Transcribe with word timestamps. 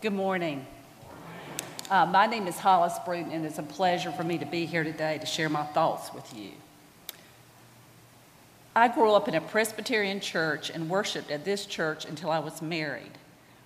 Good 0.00 0.14
morning. 0.14 0.64
Uh, 1.90 2.06
my 2.06 2.24
name 2.24 2.46
is 2.46 2.58
Hollis 2.58 2.98
Bruton, 3.04 3.32
and 3.32 3.44
it's 3.44 3.58
a 3.58 3.62
pleasure 3.62 4.10
for 4.10 4.24
me 4.24 4.38
to 4.38 4.46
be 4.46 4.64
here 4.64 4.82
today 4.82 5.18
to 5.18 5.26
share 5.26 5.50
my 5.50 5.64
thoughts 5.64 6.14
with 6.14 6.34
you. 6.34 6.52
I 8.74 8.88
grew 8.88 9.12
up 9.12 9.28
in 9.28 9.34
a 9.34 9.42
Presbyterian 9.42 10.20
church 10.20 10.70
and 10.70 10.88
worshiped 10.88 11.30
at 11.30 11.44
this 11.44 11.66
church 11.66 12.06
until 12.06 12.30
I 12.30 12.38
was 12.38 12.62
married. 12.62 13.10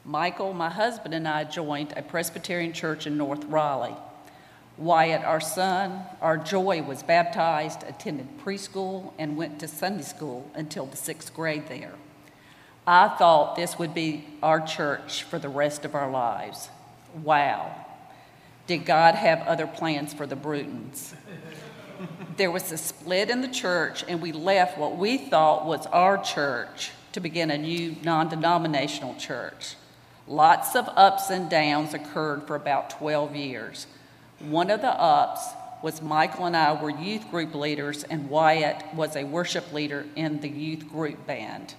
Michael, 0.04 0.52
my 0.54 0.70
husband, 0.70 1.14
and 1.14 1.28
I 1.28 1.44
joined 1.44 1.94
a 1.96 2.02
Presbyterian 2.02 2.72
church 2.72 3.06
in 3.06 3.16
North 3.16 3.44
Raleigh. 3.44 3.94
Wyatt, 4.76 5.22
our 5.22 5.40
son, 5.40 6.00
our 6.20 6.36
joy, 6.36 6.82
was 6.82 7.04
baptized, 7.04 7.84
attended 7.84 8.40
preschool, 8.40 9.12
and 9.20 9.36
went 9.36 9.60
to 9.60 9.68
Sunday 9.68 10.02
school 10.02 10.50
until 10.56 10.86
the 10.86 10.96
sixth 10.96 11.32
grade 11.32 11.68
there. 11.68 11.94
I 12.86 13.08
thought 13.08 13.56
this 13.56 13.78
would 13.78 13.94
be 13.94 14.26
our 14.42 14.60
church 14.60 15.22
for 15.22 15.38
the 15.38 15.48
rest 15.48 15.84
of 15.84 15.94
our 15.94 16.10
lives. 16.10 16.68
Wow. 17.22 17.74
Did 18.66 18.84
God 18.84 19.14
have 19.14 19.40
other 19.40 19.66
plans 19.66 20.12
for 20.12 20.26
the 20.26 20.36
Brutons? 20.36 21.14
there 22.36 22.50
was 22.50 22.70
a 22.72 22.76
split 22.76 23.30
in 23.30 23.40
the 23.40 23.48
church, 23.48 24.04
and 24.06 24.20
we 24.20 24.32
left 24.32 24.78
what 24.78 24.96
we 24.96 25.16
thought 25.16 25.66
was 25.66 25.86
our 25.86 26.18
church 26.18 26.90
to 27.12 27.20
begin 27.20 27.50
a 27.50 27.58
new 27.58 27.96
non 28.02 28.28
denominational 28.28 29.14
church. 29.14 29.76
Lots 30.26 30.74
of 30.74 30.88
ups 30.96 31.30
and 31.30 31.50
downs 31.50 31.94
occurred 31.94 32.46
for 32.46 32.56
about 32.56 32.90
12 32.90 33.36
years. 33.36 33.86
One 34.40 34.70
of 34.70 34.80
the 34.80 34.88
ups 34.88 35.46
was 35.82 36.00
Michael 36.00 36.46
and 36.46 36.56
I 36.56 36.72
were 36.72 36.90
youth 36.90 37.30
group 37.30 37.54
leaders, 37.54 38.04
and 38.04 38.30
Wyatt 38.30 38.82
was 38.94 39.16
a 39.16 39.24
worship 39.24 39.72
leader 39.72 40.06
in 40.16 40.40
the 40.40 40.48
youth 40.48 40.88
group 40.88 41.26
band. 41.26 41.74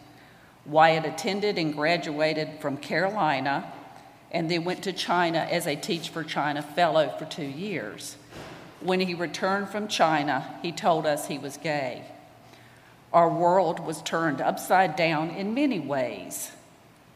Wyatt 0.66 1.05
attended 1.05 1.58
and 1.58 1.74
graduated 1.74 2.60
from 2.60 2.76
Carolina 2.78 3.72
and 4.32 4.50
then 4.50 4.64
went 4.64 4.84
to 4.84 4.94
China 4.94 5.40
as 5.40 5.68
a 5.68 5.76
Teach 5.76 6.10
for 6.10 6.24
China 6.24 6.62
fellow 6.62 7.14
for 7.18 7.26
two 7.26 7.46
years. 7.46 8.18
When 8.82 8.99
he 8.99 9.13
returned 9.13 9.70
from 9.70 9.88
China, 9.88 10.57
he 10.62 10.72
told 10.72 11.05
us 11.05 11.27
he 11.27 11.38
was 11.38 11.57
gay. 11.57 12.05
Our 13.13 13.30
world 13.30 13.80
was 13.80 14.02
turned 14.02 14.41
upside 14.41 14.96
down 14.96 15.30
in 15.30 15.54
many 15.54 15.80
ways. 15.80 16.52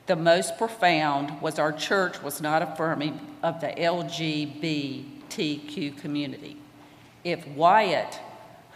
The 0.05 0.15
most 0.15 0.57
profound 0.57 1.41
was 1.41 1.59
our 1.59 1.73
church 1.73 2.23
was 2.23 2.41
not 2.41 2.61
affirming 2.61 3.19
of 3.43 3.61
the 3.61 3.67
LGBTQ 3.67 5.97
community. 5.97 6.57
If 7.23 7.47
Wyatt, 7.47 8.19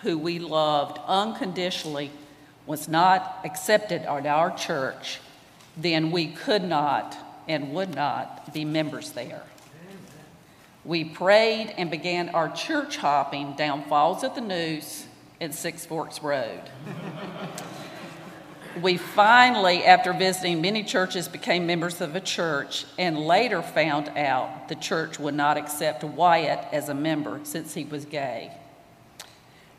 who 0.02 0.18
we 0.18 0.40
loved 0.40 1.00
unconditionally, 1.08 2.12
was 2.66 2.88
not 2.88 3.42
accepted 3.44 4.04
at 4.04 4.26
our 4.26 4.56
church, 4.56 5.20
then 5.76 6.12
we 6.12 6.28
could 6.28 6.64
not 6.64 7.18
and 7.48 7.74
would 7.74 7.94
not 7.94 8.54
be 8.54 8.64
members 8.64 9.12
there. 9.12 9.44
We 10.86 11.06
prayed 11.06 11.74
and 11.78 11.90
began 11.90 12.30
our 12.30 12.50
church 12.52 12.98
hopping 12.98 13.56
down 13.56 13.84
Falls 13.86 14.24
of 14.24 14.36
the 14.36 14.42
Neuse 14.42 15.06
and 15.40 15.54
Six 15.54 15.86
Forks 15.86 16.22
Road. 16.22 16.62
we 18.82 18.98
finally, 18.98 19.86
after 19.86 20.12
visiting 20.12 20.62
many 20.62 20.84
churches, 20.84 21.28
became 21.28 21.66
members 21.66 22.02
of 22.02 22.16
a 22.16 22.22
church 22.22 22.86
and 22.98 23.18
later 23.18 23.62
found 23.62 24.10
out 24.10 24.68
the 24.68 24.76
church 24.76 25.20
would 25.20 25.36
not 25.36 25.58
accept 25.58 26.04
Wyatt 26.04 26.68
as 26.74 26.90
a 26.90 26.94
member 26.94 27.40
since 27.44 27.74
he 27.74 27.86
was 27.86 28.04
gay. 28.06 28.52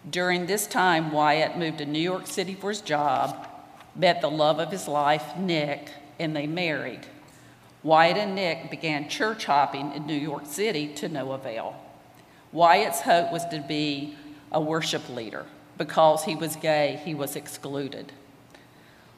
During 0.09 0.47
this 0.47 0.67
time, 0.67 1.13
Wyatt 1.13 1.57
moved 1.57 1.79
to 1.79 1.87
New 1.87 1.99
York 1.99 2.27
City 2.27 2.55
for 2.55 2.69
his 2.69 2.83
job, 2.83 3.49
met 3.97 4.21
the 4.21 4.31
love 4.31 4.59
of 4.59 4.71
his 4.71 4.87
life, 4.87 5.37
Nick, 5.37 5.91
and 6.19 6.37
they 6.37 6.47
married. 6.47 7.07
Wyatt 7.83 8.19
and 8.19 8.35
Nick 8.35 8.71
began 8.71 9.09
church 9.09 9.47
hopping 9.47 9.93
in 9.93 10.07
New 10.07 10.15
York 10.15 10.45
City 10.47 10.89
to 10.95 11.09
no 11.09 11.33
avail. 11.33 11.77
Wyatt's 12.53 13.01
hope 13.01 13.33
was 13.33 13.45
to 13.47 13.61
be 13.67 14.17
a 14.53 14.61
worship 14.61 15.09
leader. 15.09 15.47
Because 15.77 16.25
he 16.25 16.37
was 16.37 16.55
gay, 16.57 17.01
he 17.05 17.15
was 17.15 17.35
excluded. 17.35 18.13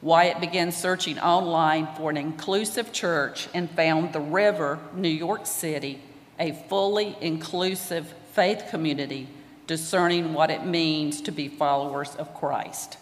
Wyatt 0.00 0.40
began 0.40 0.72
searching 0.72 1.18
online 1.18 1.88
for 1.96 2.10
an 2.10 2.16
inclusive 2.16 2.92
church 2.92 3.48
and 3.52 3.70
found 3.70 4.12
the 4.12 4.20
River, 4.20 4.78
New 4.94 5.08
York 5.08 5.46
City, 5.46 6.00
a 6.38 6.52
fully 6.68 7.16
inclusive 7.20 8.14
faith 8.32 8.66
community 8.70 9.28
discerning 9.66 10.32
what 10.32 10.50
it 10.50 10.64
means 10.64 11.20
to 11.22 11.32
be 11.32 11.48
followers 11.48 12.14
of 12.16 12.34
Christ. 12.34 12.98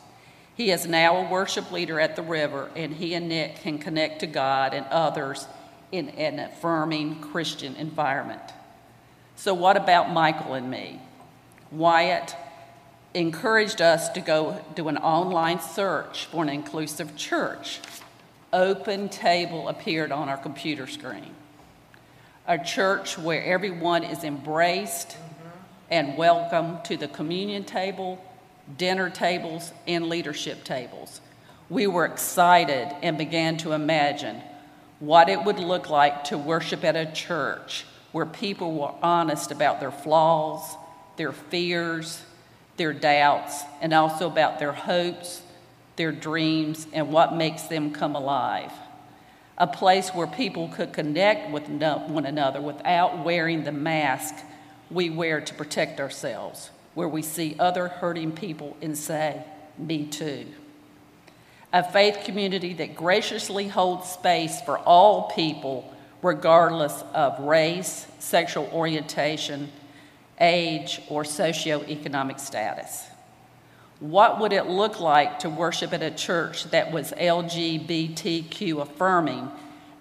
He 0.56 0.70
is 0.70 0.86
now 0.86 1.16
a 1.16 1.30
worship 1.30 1.72
leader 1.72 1.98
at 1.98 2.16
the 2.16 2.22
river, 2.22 2.70
and 2.76 2.94
he 2.94 3.14
and 3.14 3.28
Nick 3.28 3.60
can 3.60 3.78
connect 3.78 4.20
to 4.20 4.26
God 4.26 4.72
and 4.72 4.86
others 4.86 5.46
in 5.90 6.10
an 6.10 6.38
affirming 6.38 7.20
Christian 7.20 7.74
environment. 7.76 8.42
So, 9.36 9.52
what 9.52 9.76
about 9.76 10.12
Michael 10.12 10.54
and 10.54 10.70
me? 10.70 11.00
Wyatt 11.72 12.36
encouraged 13.14 13.80
us 13.80 14.08
to 14.10 14.20
go 14.20 14.60
do 14.74 14.88
an 14.88 14.96
online 14.98 15.60
search 15.60 16.26
for 16.26 16.42
an 16.42 16.48
inclusive 16.48 17.16
church. 17.16 17.80
Open 18.52 19.08
Table 19.08 19.68
appeared 19.68 20.12
on 20.12 20.28
our 20.28 20.36
computer 20.36 20.86
screen. 20.86 21.34
A 22.46 22.58
church 22.58 23.18
where 23.18 23.42
everyone 23.42 24.04
is 24.04 24.22
embraced 24.22 25.16
and 25.94 26.18
welcome 26.18 26.78
to 26.82 26.96
the 26.96 27.06
communion 27.06 27.62
table 27.62 28.20
dinner 28.76 29.10
tables, 29.10 29.72
and 29.86 30.08
leadership 30.08 30.64
tables. 30.64 31.20
We 31.68 31.86
were 31.86 32.04
excited 32.04 32.94
and 33.02 33.18
began 33.18 33.56
to 33.58 33.72
imagine 33.72 34.40
what 35.00 35.28
it 35.28 35.44
would 35.44 35.58
look 35.58 35.90
like 35.90 36.24
to 36.24 36.38
worship 36.38 36.84
at 36.84 36.96
a 36.96 37.10
church 37.12 37.84
where 38.12 38.26
people 38.26 38.72
were 38.74 38.94
honest 39.02 39.50
about 39.50 39.80
their 39.80 39.90
flaws, 39.90 40.76
their 41.16 41.32
fears, 41.32 42.22
their 42.76 42.92
doubts, 42.92 43.62
and 43.80 43.92
also 43.92 44.26
about 44.26 44.58
their 44.58 44.72
hopes, 44.72 45.42
their 45.96 46.12
dreams, 46.12 46.86
and 46.92 47.12
what 47.12 47.34
makes 47.34 47.62
them 47.62 47.92
come 47.92 48.16
alive. 48.16 48.72
A 49.58 49.66
place 49.66 50.10
where 50.10 50.26
people 50.26 50.68
could 50.68 50.92
connect 50.92 51.50
with 51.50 51.68
one 51.68 52.26
another 52.26 52.60
without 52.60 53.24
wearing 53.24 53.62
the 53.62 53.72
mask 53.72 54.34
we 54.90 55.10
wear 55.10 55.40
to 55.40 55.54
protect 55.54 56.00
ourselves 56.00 56.70
where 56.94 57.08
we 57.08 57.22
see 57.22 57.56
other 57.58 57.88
hurting 57.88 58.32
people 58.32 58.76
and 58.80 58.96
say, 58.96 59.42
Me 59.76 60.06
too. 60.06 60.46
A 61.72 61.82
faith 61.82 62.24
community 62.24 62.72
that 62.74 62.94
graciously 62.94 63.68
holds 63.68 64.08
space 64.08 64.60
for 64.60 64.78
all 64.78 65.30
people, 65.34 65.92
regardless 66.22 67.02
of 67.12 67.40
race, 67.40 68.06
sexual 68.20 68.70
orientation, 68.72 69.70
age, 70.40 71.00
or 71.08 71.24
socioeconomic 71.24 72.38
status. 72.38 73.06
What 73.98 74.38
would 74.40 74.52
it 74.52 74.66
look 74.66 75.00
like 75.00 75.40
to 75.40 75.50
worship 75.50 75.92
at 75.92 76.02
a 76.02 76.10
church 76.10 76.64
that 76.70 76.92
was 76.92 77.12
LGBTQ 77.12 78.82
affirming 78.82 79.50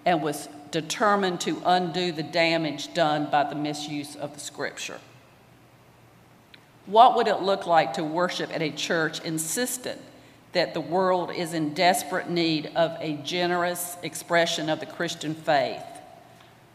and 0.04 0.22
was 0.22 0.48
determined 0.74 1.40
to 1.40 1.62
undo 1.64 2.10
the 2.10 2.24
damage 2.24 2.92
done 2.94 3.30
by 3.30 3.44
the 3.44 3.54
misuse 3.54 4.16
of 4.16 4.34
the 4.34 4.40
scripture? 4.40 4.98
What 6.86 7.14
would 7.14 7.28
it 7.28 7.42
look 7.42 7.64
like 7.64 7.92
to 7.92 8.02
worship 8.02 8.52
at 8.52 8.60
a 8.60 8.72
church 8.72 9.20
insistent 9.20 10.00
that 10.50 10.74
the 10.74 10.80
world 10.80 11.30
is 11.30 11.54
in 11.54 11.74
desperate 11.74 12.28
need 12.28 12.72
of 12.74 12.96
a 13.00 13.14
generous 13.18 13.96
expression 14.02 14.68
of 14.68 14.80
the 14.80 14.86
Christian 14.86 15.36
faith, 15.36 15.84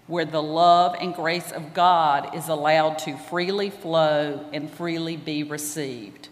where 0.08 0.24
the 0.24 0.42
love 0.42 0.96
and 1.02 1.14
grace 1.14 1.52
of 1.52 1.74
God 1.74 2.34
is 2.34 2.48
allowed 2.48 3.00
to 3.00 3.18
freely 3.18 3.70
flow 3.70 4.46
and 4.54 4.72
freely 4.72 5.18
be 5.18 5.44
received, 5.44 6.30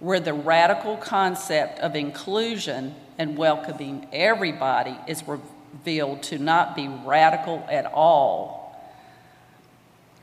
where 0.00 0.20
the 0.20 0.34
radical 0.34 0.98
concept 0.98 1.78
of 1.78 1.96
inclusion 1.96 2.94
and 3.16 3.38
welcoming 3.38 4.06
everybody 4.12 4.98
is 5.06 5.26
revealed 5.72 6.22
to 6.24 6.38
not 6.38 6.74
be 6.74 6.88
radical 6.88 7.64
at 7.70 7.86
all 7.86 8.58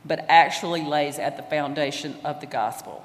but 0.06 0.25
actually 0.30 0.83
lays 0.83 1.18
at 1.18 1.36
the 1.36 1.44
foundation 1.44 2.15
of 2.24 2.39
the 2.39 2.45
gospel. 2.45 3.03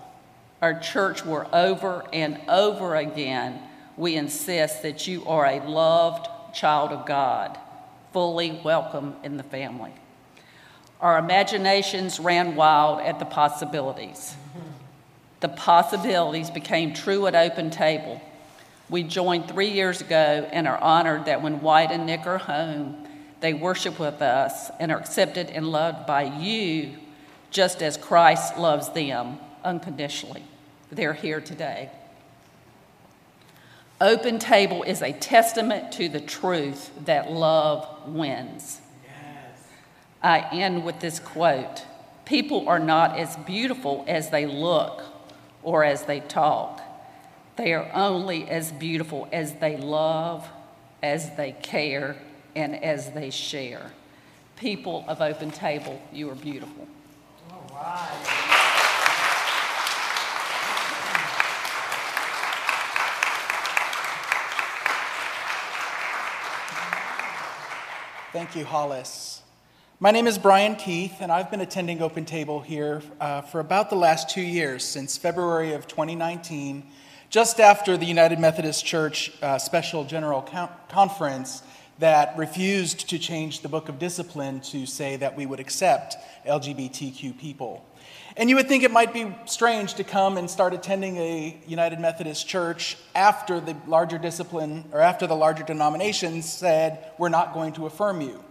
Our 0.60 0.78
church, 0.78 1.24
where 1.24 1.46
over 1.54 2.04
and 2.12 2.38
over 2.48 2.94
again 2.94 3.60
we 3.96 4.16
insist 4.16 4.82
that 4.82 5.06
you 5.06 5.24
are 5.26 5.46
a 5.46 5.66
loved 5.66 6.28
child 6.54 6.90
of 6.92 7.06
God, 7.06 7.58
fully 8.12 8.60
welcome 8.62 9.16
in 9.24 9.36
the 9.38 9.42
family. 9.42 9.92
Our 11.00 11.18
imaginations 11.18 12.20
ran 12.20 12.56
wild 12.56 13.00
at 13.00 13.18
the 13.18 13.24
possibilities. 13.24 14.34
The 15.40 15.48
possibilities 15.48 16.50
became 16.50 16.92
true 16.92 17.26
at 17.26 17.34
Open 17.34 17.70
Table. 17.70 18.20
We 18.90 19.04
joined 19.04 19.46
three 19.48 19.70
years 19.70 20.00
ago 20.00 20.48
and 20.50 20.66
are 20.66 20.76
honored 20.76 21.26
that 21.26 21.42
when 21.42 21.60
Wyatt 21.60 21.92
and 21.92 22.06
Nick 22.06 22.26
are 22.26 22.38
home, 22.38 23.06
they 23.38 23.54
worship 23.54 24.00
with 24.00 24.20
us 24.20 24.68
and 24.80 24.90
are 24.90 24.98
accepted 24.98 25.48
and 25.48 25.70
loved 25.70 26.06
by 26.06 26.24
you 26.24 26.96
just 27.52 27.82
as 27.82 27.96
Christ 27.96 28.58
loves 28.58 28.90
them 28.90 29.38
unconditionally. 29.64 30.42
They're 30.90 31.14
here 31.14 31.40
today. 31.40 31.90
Open 34.00 34.38
Table 34.40 34.82
is 34.82 35.02
a 35.02 35.12
testament 35.12 35.92
to 35.92 36.08
the 36.08 36.20
truth 36.20 36.90
that 37.04 37.30
love 37.30 37.86
wins. 38.08 38.80
I 40.22 40.40
end 40.52 40.84
with 40.84 41.00
this 41.00 41.20
quote 41.20 41.84
People 42.24 42.68
are 42.68 42.78
not 42.78 43.18
as 43.18 43.36
beautiful 43.38 44.04
as 44.08 44.30
they 44.30 44.46
look 44.46 45.02
or 45.62 45.84
as 45.84 46.04
they 46.04 46.20
talk. 46.20 46.80
They 47.60 47.74
are 47.74 47.90
only 47.92 48.48
as 48.48 48.72
beautiful 48.72 49.28
as 49.30 49.52
they 49.56 49.76
love, 49.76 50.48
as 51.02 51.36
they 51.36 51.52
care, 51.52 52.16
and 52.56 52.82
as 52.82 53.10
they 53.10 53.28
share. 53.28 53.92
People 54.56 55.04
of 55.06 55.20
Open 55.20 55.50
Table, 55.50 56.00
you 56.10 56.30
are 56.30 56.34
beautiful. 56.34 56.88
All 57.50 57.70
right. 57.74 58.08
Thank 68.32 68.56
you, 68.56 68.64
Hollis. 68.64 69.42
My 69.98 70.10
name 70.10 70.26
is 70.26 70.38
Brian 70.38 70.76
Keith, 70.76 71.16
and 71.20 71.30
I've 71.30 71.50
been 71.50 71.60
attending 71.60 72.00
Open 72.00 72.24
Table 72.24 72.60
here 72.60 73.02
uh, 73.20 73.42
for 73.42 73.60
about 73.60 73.90
the 73.90 73.96
last 73.96 74.30
two 74.30 74.40
years, 74.40 74.82
since 74.82 75.18
February 75.18 75.74
of 75.74 75.86
2019, 75.86 76.84
just 77.30 77.60
after 77.60 77.96
the 77.96 78.04
United 78.04 78.40
Methodist 78.40 78.84
Church 78.84 79.30
uh, 79.40 79.56
Special 79.56 80.04
General 80.04 80.42
Conference 80.88 81.62
that 82.00 82.36
refused 82.36 83.08
to 83.10 83.20
change 83.20 83.60
the 83.60 83.68
Book 83.68 83.88
of 83.88 84.00
Discipline 84.00 84.60
to 84.62 84.84
say 84.84 85.14
that 85.14 85.36
we 85.36 85.46
would 85.46 85.60
accept 85.60 86.16
LGBTQ 86.44 87.38
people. 87.38 87.86
And 88.36 88.50
you 88.50 88.56
would 88.56 88.66
think 88.66 88.82
it 88.82 88.90
might 88.90 89.12
be 89.12 89.32
strange 89.44 89.94
to 89.94 90.04
come 90.04 90.38
and 90.38 90.50
start 90.50 90.74
attending 90.74 91.18
a 91.18 91.56
United 91.68 92.00
Methodist 92.00 92.48
church 92.48 92.96
after 93.14 93.60
the 93.60 93.76
larger 93.86 94.18
discipline 94.18 94.86
or 94.90 95.00
after 95.00 95.28
the 95.28 95.36
larger 95.36 95.62
denominations 95.62 96.52
said, 96.52 97.12
We're 97.16 97.28
not 97.28 97.54
going 97.54 97.74
to 97.74 97.86
affirm 97.86 98.22
you. 98.22 98.42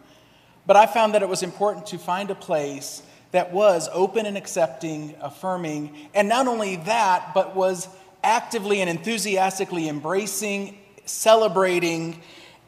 But 0.65 0.77
I 0.77 0.85
found 0.85 1.15
that 1.15 1.21
it 1.21 1.27
was 1.27 1.43
important 1.43 1.87
to 1.87 1.97
find 1.97 2.31
a 2.31 2.35
place 2.35 3.03
that 3.31 3.51
was 3.51 3.89
open 3.91 4.25
and 4.25 4.37
accepting, 4.37 5.15
affirming, 5.21 5.95
and 6.13 6.29
not 6.29 6.47
only 6.47 6.77
that, 6.77 7.33
but 7.33 7.55
was 7.55 7.87
actively 8.23 8.81
and 8.81 8.89
enthusiastically 8.89 9.87
embracing, 9.87 10.77
celebrating, 11.05 12.21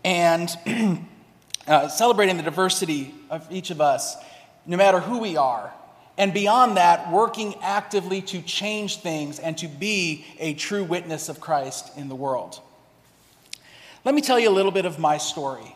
and 0.04 0.50
uh, 1.68 1.88
celebrating 1.88 2.38
the 2.38 2.44
diversity 2.44 3.14
of 3.30 3.50
each 3.52 3.70
of 3.70 3.82
us, 3.82 4.16
no 4.66 4.78
matter 4.78 5.00
who 5.00 5.20
we 5.20 5.38
are. 5.38 5.74
And 6.18 6.34
beyond 6.34 6.78
that, 6.78 7.12
working 7.12 7.56
actively 7.62 8.22
to 8.24 8.42
change 8.42 8.98
things 8.98 9.40
and 9.40 9.58
to 9.60 9.68
be 9.68 10.26
a 10.40 10.54
true 10.54 10.84
witness 10.84 11.30
of 11.30 11.40
Christ 11.40 11.98
in 11.98 12.10
the 12.10 12.16
world. 12.16 12.60
Let 14.04 14.16
me 14.16 14.22
tell 14.22 14.40
you 14.40 14.50
a 14.50 14.52
little 14.52 14.72
bit 14.72 14.86
of 14.86 15.00
my 15.00 15.18
story. 15.18 15.76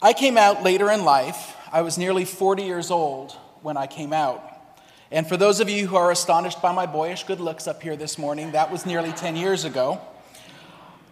I 0.00 0.12
came 0.12 0.36
out 0.36 0.62
later 0.62 0.90
in 0.90 1.04
life. 1.04 1.56
I 1.72 1.82
was 1.82 1.96
nearly 1.96 2.24
40 2.24 2.64
years 2.64 2.90
old 2.90 3.32
when 3.62 3.76
I 3.76 3.86
came 3.86 4.12
out. 4.12 4.51
And 5.12 5.28
for 5.28 5.36
those 5.36 5.60
of 5.60 5.68
you 5.68 5.86
who 5.86 5.96
are 5.96 6.10
astonished 6.10 6.62
by 6.62 6.72
my 6.72 6.86
boyish 6.86 7.24
good 7.24 7.38
looks 7.38 7.68
up 7.68 7.82
here 7.82 7.96
this 7.96 8.16
morning, 8.16 8.52
that 8.52 8.72
was 8.72 8.86
nearly 8.86 9.12
10 9.12 9.36
years 9.36 9.66
ago. 9.66 10.00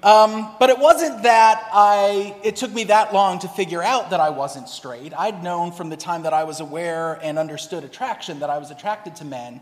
Um, 0.02 0.54
but 0.58 0.70
it 0.70 0.78
wasn't 0.78 1.24
that 1.24 1.68
I, 1.70 2.34
it 2.42 2.56
took 2.56 2.72
me 2.72 2.84
that 2.84 3.12
long 3.12 3.40
to 3.40 3.48
figure 3.48 3.82
out 3.82 4.08
that 4.08 4.18
I 4.18 4.30
wasn't 4.30 4.70
straight. 4.70 5.12
I'd 5.12 5.44
known 5.44 5.70
from 5.72 5.90
the 5.90 5.98
time 5.98 6.22
that 6.22 6.32
I 6.32 6.44
was 6.44 6.60
aware 6.60 7.20
and 7.22 7.38
understood 7.38 7.84
attraction 7.84 8.38
that 8.38 8.48
I 8.48 8.56
was 8.56 8.70
attracted 8.70 9.16
to 9.16 9.26
men. 9.26 9.60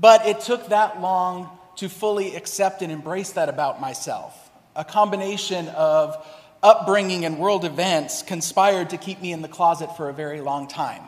But 0.00 0.26
it 0.26 0.38
took 0.38 0.68
that 0.68 1.00
long 1.00 1.50
to 1.78 1.88
fully 1.88 2.36
accept 2.36 2.82
and 2.82 2.92
embrace 2.92 3.32
that 3.32 3.48
about 3.48 3.80
myself. 3.80 4.48
A 4.76 4.84
combination 4.84 5.66
of 5.70 6.24
upbringing 6.62 7.24
and 7.24 7.36
world 7.36 7.64
events 7.64 8.22
conspired 8.22 8.90
to 8.90 8.96
keep 8.96 9.20
me 9.20 9.32
in 9.32 9.42
the 9.42 9.48
closet 9.48 9.96
for 9.96 10.08
a 10.08 10.12
very 10.12 10.40
long 10.40 10.68
time. 10.68 11.02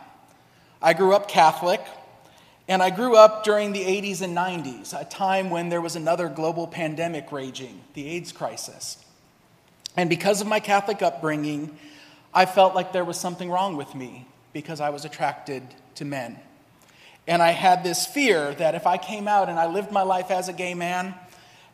I 0.83 0.95
grew 0.95 1.15
up 1.15 1.29
Catholic, 1.29 1.81
and 2.69 2.83
I 2.83 2.91
grew 2.91 3.17
up 3.17 3.45
during 3.45 3.73
the 3.73 3.85
80s 3.85 4.23
and 4.23 4.37
90s, 4.37 4.99
a 4.99 5.05
time 5.05 5.51
when 5.51 5.69
there 5.69 5.81
was 5.81 5.97
another 5.97 6.29
global 6.29 6.67
pandemic 6.67 7.33
raging, 7.33 7.81
the 7.95 8.09
AIDS 8.09 8.33
crisis. 8.33 9.05
And 9.97 10.09
because 10.09 10.41
of 10.41 10.47
my 10.47 10.61
Catholic 10.61 11.03
upbringing, 11.03 11.77
I 12.33 12.47
felt 12.47 12.75
like 12.75 12.93
there 12.93 13.05
was 13.05 13.19
something 13.19 13.51
wrong 13.51 13.77
with 13.77 13.95
me 13.95 14.27
because 14.53 14.81
I 14.81 14.91
was 14.91 15.05
attracted 15.05 15.63
to 15.97 16.05
men. 16.05 16.39
And 17.27 17.43
I 17.43 17.51
had 17.51 17.85
this 17.85 18.07
fear 18.07 18.55
that 18.55 18.75
if 18.75 18.87
I 18.87 18.97
came 18.97 19.29
out 19.29 19.49
and 19.49 19.59
I 19.59 19.67
lived 19.67 19.93
my 19.93 20.03
life 20.03 20.31
as 20.31 20.49
a 20.49 20.53
gay 20.53 20.75
man 20.75 21.15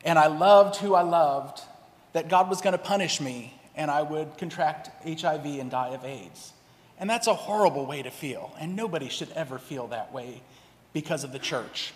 and 0.05 0.19
I 0.19 0.26
loved 0.26 0.76
who 0.76 0.94
I 0.94 1.02
loved, 1.02 1.61
that 2.12 2.29
God 2.29 2.49
was 2.49 2.61
going 2.61 2.73
to 2.73 2.79
punish 2.79 3.20
me 3.20 3.55
and 3.76 3.90
I 3.90 4.02
would 4.02 4.37
contract 4.38 4.90
HIV 5.06 5.44
and 5.44 5.70
die 5.70 5.90
of 5.90 6.05
AIDS. 6.05 6.52
And 6.99 7.08
that's 7.08 7.29
a 7.29 7.35
horrible 7.35 7.87
way 7.87 8.02
to 8.02 8.11
feel, 8.11 8.52
and 8.58 8.75
nobody 8.75 9.08
should 9.08 9.31
ever 9.32 9.56
feel 9.56 9.87
that 9.88 10.12
way 10.12 10.43
because 10.93 11.25
of 11.25 11.32
the 11.32 11.38
church. 11.38 11.93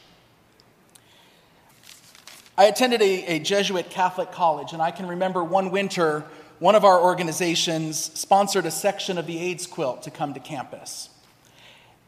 I 2.57 2.65
attended 2.65 3.01
a, 3.01 3.37
a, 3.37 3.39
Jesuit 3.39 3.91
Catholic 3.91 4.31
college, 4.31 4.73
and 4.73 4.83
I 4.83 4.91
can 4.91 5.07
remember 5.07 5.43
one 5.43 5.71
winter, 5.71 6.25
one 6.59 6.75
of 6.75 6.85
our 6.85 7.01
organizations 7.01 7.99
sponsored 8.19 8.67
a 8.67 8.71
section 8.71 9.17
of 9.17 9.27
the 9.27 9.39
AIDS 9.39 9.67
quilt 9.67 10.03
to 10.03 10.11
come 10.11 10.35
to 10.35 10.41
campus. 10.41 11.09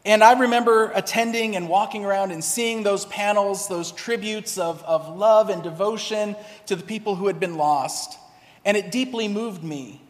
And 0.05 0.23
I 0.23 0.39
remember 0.39 0.91
attending 0.93 1.55
and 1.55 1.67
walking 1.67 2.05
around 2.05 2.31
and 2.31 2.43
seeing 2.43 2.83
those 2.83 3.05
panels, 3.05 3.67
those 3.67 3.91
tributes 3.91 4.59
of, 4.59 4.83
of 4.83 5.17
love 5.17 5.49
and 5.49 5.63
devotion 5.63 6.35
to 6.67 6.75
the 6.75 6.83
people 6.83 7.15
who 7.15 7.25
had 7.25 7.39
been 7.39 7.55
lost 7.55 8.19
and 8.65 8.75
it 8.75 8.91
deeply 8.91 9.27
moved 9.27 9.63
me. 9.63 10.01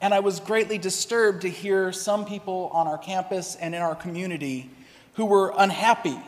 And 0.00 0.12
I 0.12 0.18
was 0.18 0.40
greatly 0.40 0.76
disturbed 0.76 1.42
to 1.42 1.48
hear 1.48 1.92
some 1.92 2.26
people 2.26 2.68
on 2.72 2.88
our 2.88 2.98
campus 2.98 3.54
and 3.54 3.74
in 3.74 3.80
our 3.80 3.94
community 3.94 4.68
who 5.14 5.26
were 5.26 5.52
unhappy 5.56 6.18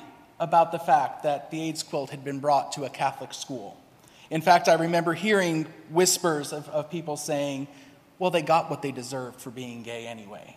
about 0.41 0.73
the 0.73 0.79
fact 0.79 1.23
that 1.23 1.51
the 1.51 1.63
AIDS 1.63 1.83
quilt 1.83 2.11
had 2.11 2.25
been 2.25 2.41
brought 2.41 2.73
to 2.73 2.85
a 2.85 2.91
Catholic 2.91 3.33
school. 3.33 3.81
In 4.31 4.41
fact, 4.41 4.69
I 4.69 4.75
remember 4.75 5.15
hearing 5.15 5.67
whispers 5.91 6.53
of, 6.53 6.69
of 6.69 6.91
people 6.91 7.17
saying, 7.17 7.69
well, 8.19 8.31
they 8.31 8.43
got 8.43 8.71
what 8.71 8.83
they 8.83 8.93
deserved 8.93 9.41
for 9.41 9.51
being 9.51 9.83
gay 9.83 10.07
anyway. 10.07 10.57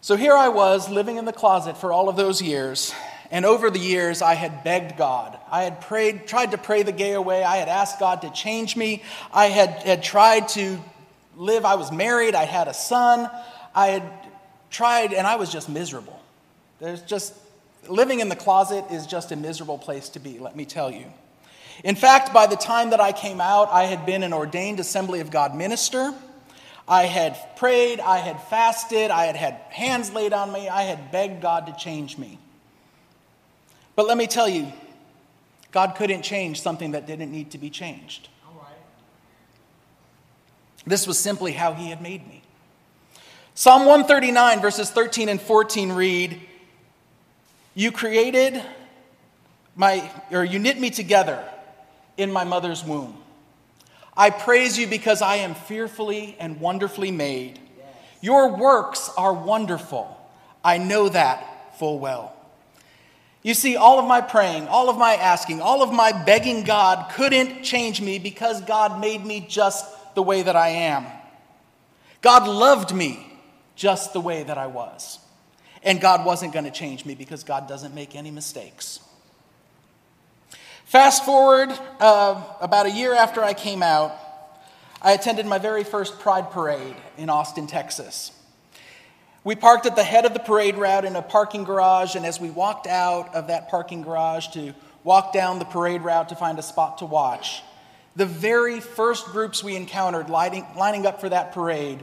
So 0.00 0.16
here 0.16 0.34
I 0.34 0.48
was 0.48 0.88
living 0.88 1.16
in 1.16 1.24
the 1.24 1.32
closet 1.32 1.76
for 1.76 1.92
all 1.92 2.08
of 2.08 2.16
those 2.16 2.40
years, 2.40 2.94
and 3.30 3.44
over 3.44 3.70
the 3.70 3.80
years, 3.80 4.22
I 4.22 4.34
had 4.34 4.62
begged 4.62 4.96
God. 4.96 5.36
I 5.50 5.64
had 5.64 5.80
prayed, 5.80 6.28
tried 6.28 6.52
to 6.52 6.58
pray 6.58 6.84
the 6.84 6.92
gay 6.92 7.12
away. 7.12 7.42
I 7.42 7.56
had 7.56 7.68
asked 7.68 7.98
God 7.98 8.22
to 8.22 8.30
change 8.30 8.76
me. 8.76 9.02
I 9.32 9.46
had, 9.46 9.82
had 9.82 10.02
tried 10.04 10.48
to 10.50 10.78
live. 11.36 11.64
I 11.64 11.74
was 11.74 11.90
married. 11.90 12.36
I 12.36 12.44
had 12.44 12.68
a 12.68 12.74
son. 12.74 13.28
I 13.74 13.88
had 13.88 14.02
tried, 14.70 15.12
and 15.12 15.26
I 15.26 15.36
was 15.36 15.52
just 15.52 15.68
miserable. 15.68 16.20
There's 16.80 17.02
just, 17.02 17.34
living 17.88 18.20
in 18.20 18.28
the 18.28 18.36
closet 18.36 18.84
is 18.90 19.06
just 19.06 19.32
a 19.32 19.36
miserable 19.36 19.78
place 19.78 20.08
to 20.10 20.18
be, 20.18 20.38
let 20.38 20.56
me 20.56 20.64
tell 20.64 20.90
you. 20.90 21.06
In 21.84 21.94
fact, 21.94 22.32
by 22.32 22.46
the 22.46 22.56
time 22.56 22.90
that 22.90 23.00
I 23.00 23.12
came 23.12 23.40
out, 23.40 23.68
I 23.70 23.84
had 23.84 24.06
been 24.06 24.22
an 24.22 24.32
ordained 24.32 24.80
Assembly 24.80 25.20
of 25.20 25.30
God 25.30 25.54
minister. 25.54 26.14
I 26.88 27.04
had 27.04 27.36
prayed, 27.56 28.00
I 28.00 28.18
had 28.18 28.40
fasted, 28.44 29.10
I 29.10 29.24
had 29.24 29.36
had 29.36 29.54
hands 29.70 30.12
laid 30.12 30.32
on 30.32 30.52
me, 30.52 30.68
I 30.68 30.82
had 30.82 31.10
begged 31.10 31.42
God 31.42 31.66
to 31.66 31.74
change 31.74 32.16
me. 32.16 32.38
But 33.96 34.06
let 34.06 34.16
me 34.16 34.26
tell 34.26 34.48
you, 34.48 34.72
God 35.72 35.94
couldn't 35.96 36.22
change 36.22 36.60
something 36.60 36.92
that 36.92 37.06
didn't 37.06 37.32
need 37.32 37.50
to 37.50 37.58
be 37.58 37.70
changed. 37.70 38.28
This 40.86 41.06
was 41.06 41.18
simply 41.18 41.52
how 41.52 41.72
He 41.74 41.90
had 41.90 42.00
made 42.00 42.26
me. 42.26 42.42
Psalm 43.58 43.86
139, 43.86 44.60
verses 44.60 44.90
13 44.90 45.30
and 45.30 45.40
14 45.40 45.92
read, 45.92 46.42
You 47.74 47.90
created 47.90 48.62
my, 49.74 50.10
or 50.30 50.44
you 50.44 50.58
knit 50.58 50.78
me 50.78 50.90
together 50.90 51.42
in 52.18 52.30
my 52.30 52.44
mother's 52.44 52.84
womb. 52.84 53.16
I 54.14 54.28
praise 54.28 54.78
you 54.78 54.86
because 54.86 55.22
I 55.22 55.36
am 55.36 55.54
fearfully 55.54 56.36
and 56.38 56.60
wonderfully 56.60 57.10
made. 57.10 57.58
Your 58.20 58.54
works 58.54 59.10
are 59.16 59.32
wonderful. 59.32 60.14
I 60.62 60.76
know 60.76 61.08
that 61.08 61.78
full 61.78 61.98
well. 61.98 62.36
You 63.42 63.54
see, 63.54 63.76
all 63.76 63.98
of 63.98 64.04
my 64.04 64.20
praying, 64.20 64.68
all 64.68 64.90
of 64.90 64.98
my 64.98 65.14
asking, 65.14 65.62
all 65.62 65.82
of 65.82 65.90
my 65.90 66.12
begging 66.12 66.64
God 66.64 67.10
couldn't 67.12 67.62
change 67.62 68.02
me 68.02 68.18
because 68.18 68.60
God 68.60 69.00
made 69.00 69.24
me 69.24 69.46
just 69.48 69.86
the 70.14 70.22
way 70.22 70.42
that 70.42 70.56
I 70.56 70.68
am. 70.68 71.06
God 72.20 72.46
loved 72.46 72.94
me 72.94 73.25
just 73.76 74.12
the 74.12 74.20
way 74.20 74.42
that 74.42 74.58
I 74.58 74.66
was. 74.66 75.20
And 75.82 76.00
God 76.00 76.24
wasn't 76.24 76.52
going 76.52 76.64
to 76.64 76.70
change 76.70 77.04
me 77.04 77.14
because 77.14 77.44
God 77.44 77.68
doesn't 77.68 77.94
make 77.94 78.16
any 78.16 78.32
mistakes. 78.32 79.00
Fast 80.86 81.24
forward 81.24 81.68
uh, 82.00 82.42
about 82.60 82.86
a 82.86 82.90
year 82.90 83.14
after 83.14 83.44
I 83.44 83.54
came 83.54 83.82
out, 83.82 84.12
I 85.02 85.12
attended 85.12 85.46
my 85.46 85.58
very 85.58 85.84
first 85.84 86.18
Pride 86.18 86.50
Parade 86.50 86.96
in 87.18 87.28
Austin, 87.28 87.66
Texas. 87.66 88.32
We 89.44 89.54
parked 89.54 89.86
at 89.86 89.94
the 89.94 90.02
head 90.02 90.24
of 90.24 90.32
the 90.32 90.40
parade 90.40 90.76
route 90.76 91.04
in 91.04 91.14
a 91.14 91.22
parking 91.22 91.62
garage, 91.62 92.16
and 92.16 92.26
as 92.26 92.40
we 92.40 92.50
walked 92.50 92.88
out 92.88 93.34
of 93.34 93.46
that 93.46 93.68
parking 93.68 94.02
garage 94.02 94.48
to 94.48 94.74
walk 95.04 95.32
down 95.32 95.60
the 95.60 95.64
parade 95.64 96.02
route 96.02 96.30
to 96.30 96.34
find 96.34 96.58
a 96.58 96.62
spot 96.62 96.98
to 96.98 97.06
watch, 97.06 97.62
the 98.16 98.26
very 98.26 98.80
first 98.80 99.26
groups 99.26 99.62
we 99.62 99.76
encountered 99.76 100.30
lining, 100.30 100.66
lining 100.76 101.06
up 101.06 101.20
for 101.20 101.28
that 101.28 101.52
parade 101.52 102.02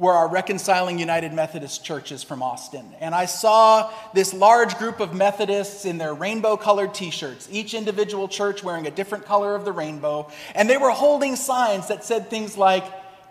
were 0.00 0.14
our 0.14 0.28
Reconciling 0.28 0.98
United 0.98 1.34
Methodist 1.34 1.84
churches 1.84 2.22
from 2.22 2.42
Austin. 2.42 2.86
And 3.00 3.14
I 3.14 3.26
saw 3.26 3.92
this 4.14 4.32
large 4.32 4.78
group 4.78 4.98
of 4.98 5.14
Methodists 5.14 5.84
in 5.84 5.98
their 5.98 6.14
rainbow 6.14 6.56
colored 6.56 6.94
t 6.94 7.10
shirts, 7.10 7.46
each 7.52 7.74
individual 7.74 8.26
church 8.26 8.64
wearing 8.64 8.86
a 8.86 8.90
different 8.90 9.26
color 9.26 9.54
of 9.54 9.66
the 9.66 9.72
rainbow. 9.72 10.30
And 10.54 10.70
they 10.70 10.78
were 10.78 10.90
holding 10.90 11.36
signs 11.36 11.88
that 11.88 12.02
said 12.02 12.30
things 12.30 12.56
like, 12.56 12.82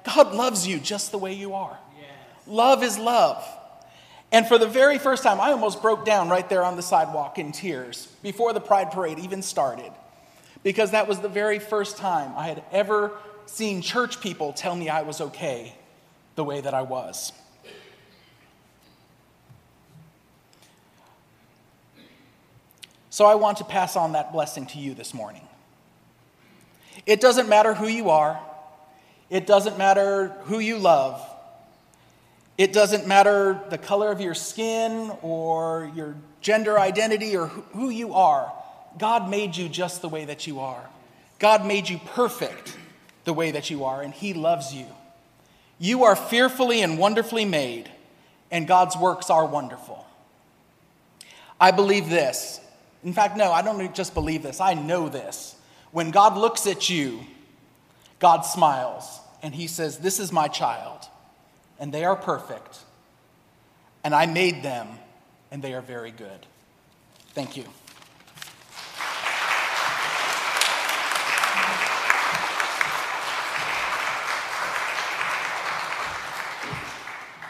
God 0.03 0.35
loves 0.35 0.67
you 0.67 0.79
just 0.79 1.11
the 1.11 1.17
way 1.17 1.33
you 1.33 1.55
are. 1.55 1.75
Yes. 1.97 2.07
Love 2.45 2.83
is 2.83 2.99
love. 2.99 3.43
And 4.31 4.45
for 4.45 4.59
the 4.59 4.67
very 4.67 4.99
first 4.99 5.23
time, 5.23 5.41
I 5.41 5.51
almost 5.51 5.81
broke 5.81 6.05
down 6.05 6.29
right 6.29 6.47
there 6.47 6.63
on 6.63 6.75
the 6.75 6.83
sidewalk 6.83 7.39
in 7.39 7.51
tears 7.51 8.09
before 8.21 8.53
the 8.53 8.61
Pride 8.61 8.91
Parade 8.91 9.17
even 9.17 9.41
started. 9.41 9.91
Because 10.61 10.91
that 10.91 11.07
was 11.07 11.17
the 11.19 11.29
very 11.29 11.57
first 11.57 11.97
time 11.97 12.31
I 12.37 12.45
had 12.45 12.61
ever 12.71 13.17
seen 13.47 13.81
church 13.81 14.21
people 14.21 14.53
tell 14.53 14.75
me 14.75 14.87
I 14.87 15.01
was 15.01 15.19
okay 15.19 15.73
the 16.39 16.43
way 16.45 16.61
that 16.61 16.73
I 16.73 16.83
was. 16.83 17.33
So 23.09 23.25
I 23.25 23.35
want 23.35 23.57
to 23.57 23.65
pass 23.65 23.97
on 23.97 24.13
that 24.13 24.31
blessing 24.31 24.65
to 24.67 24.79
you 24.79 24.93
this 24.93 25.13
morning. 25.13 25.41
It 27.05 27.19
doesn't 27.19 27.49
matter 27.49 27.73
who 27.73 27.89
you 27.89 28.09
are, 28.09 28.39
it 29.29 29.45
doesn't 29.45 29.77
matter 29.77 30.29
who 30.43 30.59
you 30.59 30.77
love, 30.77 31.21
it 32.57 32.71
doesn't 32.71 33.05
matter 33.05 33.59
the 33.69 33.77
color 33.77 34.09
of 34.09 34.21
your 34.21 34.33
skin 34.33 35.11
or 35.21 35.91
your 35.93 36.15
gender 36.39 36.79
identity 36.79 37.35
or 37.35 37.47
who 37.47 37.89
you 37.89 38.13
are. 38.13 38.49
God 38.97 39.29
made 39.29 39.57
you 39.57 39.67
just 39.67 40.01
the 40.01 40.07
way 40.07 40.23
that 40.23 40.47
you 40.47 40.61
are. 40.61 40.89
God 41.37 41.65
made 41.65 41.89
you 41.89 41.97
perfect 41.97 42.77
the 43.25 43.33
way 43.33 43.51
that 43.51 43.69
you 43.69 43.83
are, 43.83 44.01
and 44.01 44.13
He 44.13 44.33
loves 44.33 44.73
you. 44.73 44.85
You 45.79 46.03
are 46.03 46.15
fearfully 46.15 46.81
and 46.81 46.97
wonderfully 46.99 47.45
made, 47.45 47.89
and 48.51 48.67
God's 48.67 48.97
works 48.97 49.29
are 49.29 49.45
wonderful. 49.45 50.05
I 51.59 51.71
believe 51.71 52.09
this. 52.09 52.59
In 53.03 53.13
fact, 53.13 53.37
no, 53.37 53.51
I 53.51 53.61
don't 53.61 53.95
just 53.95 54.13
believe 54.13 54.43
this, 54.43 54.59
I 54.59 54.73
know 54.73 55.07
this. 55.07 55.55
When 55.91 56.11
God 56.11 56.37
looks 56.37 56.67
at 56.67 56.89
you, 56.89 57.21
God 58.19 58.41
smiles 58.41 59.19
and 59.41 59.55
he 59.55 59.67
says, 59.67 59.99
This 59.99 60.19
is 60.19 60.31
my 60.31 60.49
child, 60.49 61.07
and 61.79 61.93
they 61.93 62.03
are 62.03 62.15
perfect, 62.15 62.79
and 64.03 64.13
I 64.13 64.25
made 64.25 64.63
them, 64.63 64.87
and 65.49 65.63
they 65.63 65.73
are 65.73 65.81
very 65.81 66.11
good. 66.11 66.45
Thank 67.33 67.55
you. 67.55 67.63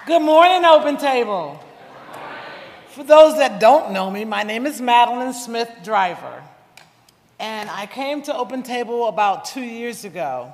Good 0.10 0.24
morning, 0.24 0.66
Open 0.66 0.98
Table. 0.98 1.64
For 2.88 3.04
those 3.04 3.38
that 3.38 3.60
don't 3.60 3.92
know 3.92 4.10
me, 4.10 4.26
my 4.26 4.42
name 4.42 4.66
is 4.66 4.82
Madeline 4.82 5.34
Smith 5.34 5.70
Driver. 5.84 6.44
And 7.38 7.70
I 7.70 7.86
came 7.86 8.24
to 8.24 8.36
Open 8.36 8.64
Table 8.64 9.08
about 9.08 9.46
two 9.46 9.62
years 9.62 10.06
ago, 10.06 10.52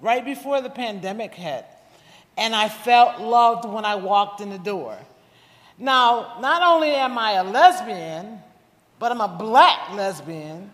right 0.00 0.24
before 0.24 0.62
the 0.62 0.70
pandemic 0.70 1.34
hit. 1.34 1.66
And 2.38 2.56
I 2.56 2.70
felt 2.70 3.20
loved 3.20 3.68
when 3.68 3.84
I 3.84 3.96
walked 3.96 4.40
in 4.40 4.48
the 4.48 4.56
door. 4.56 4.96
Now, 5.78 6.38
not 6.40 6.62
only 6.62 6.92
am 6.92 7.18
I 7.18 7.32
a 7.32 7.44
lesbian, 7.44 8.38
but 8.98 9.12
I'm 9.12 9.20
a 9.20 9.28
black 9.28 9.92
lesbian, 9.92 10.70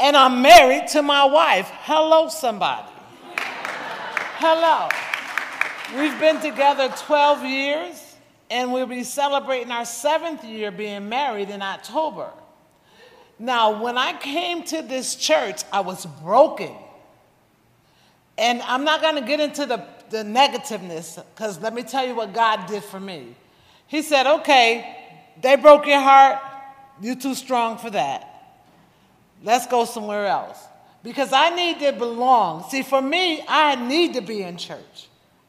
and 0.00 0.16
I'm 0.16 0.40
married 0.40 0.88
to 0.92 1.02
my 1.02 1.26
wife. 1.26 1.68
Hello, 1.82 2.30
somebody. 2.30 2.88
Hello. 4.38 4.88
We've 5.96 6.20
been 6.20 6.38
together 6.40 6.92
12 6.94 7.44
years, 7.44 8.16
and 8.50 8.74
we'll 8.74 8.86
be 8.86 9.04
celebrating 9.04 9.72
our 9.72 9.86
seventh 9.86 10.44
year 10.44 10.70
being 10.70 11.08
married 11.08 11.48
in 11.48 11.62
October. 11.62 12.28
Now, 13.38 13.82
when 13.82 13.96
I 13.96 14.12
came 14.12 14.64
to 14.64 14.82
this 14.82 15.16
church, 15.16 15.62
I 15.72 15.80
was 15.80 16.04
broken. 16.22 16.72
And 18.36 18.60
I'm 18.62 18.84
not 18.84 19.00
going 19.00 19.14
to 19.14 19.22
get 19.22 19.40
into 19.40 19.64
the, 19.64 19.82
the 20.10 20.24
negativeness, 20.24 21.18
because 21.34 21.58
let 21.60 21.72
me 21.72 21.82
tell 21.82 22.06
you 22.06 22.14
what 22.14 22.34
God 22.34 22.66
did 22.66 22.84
for 22.84 23.00
me. 23.00 23.34
He 23.86 24.02
said, 24.02 24.26
Okay, 24.26 24.94
they 25.40 25.56
broke 25.56 25.86
your 25.86 26.00
heart. 26.00 26.38
You're 27.00 27.16
too 27.16 27.34
strong 27.34 27.78
for 27.78 27.88
that. 27.90 28.26
Let's 29.42 29.66
go 29.66 29.86
somewhere 29.86 30.26
else. 30.26 30.58
Because 31.02 31.32
I 31.32 31.48
need 31.48 31.78
to 31.78 31.92
belong. 31.92 32.68
See, 32.68 32.82
for 32.82 33.00
me, 33.00 33.42
I 33.48 33.76
need 33.88 34.14
to 34.14 34.20
be 34.20 34.42
in 34.42 34.58
church. 34.58 35.07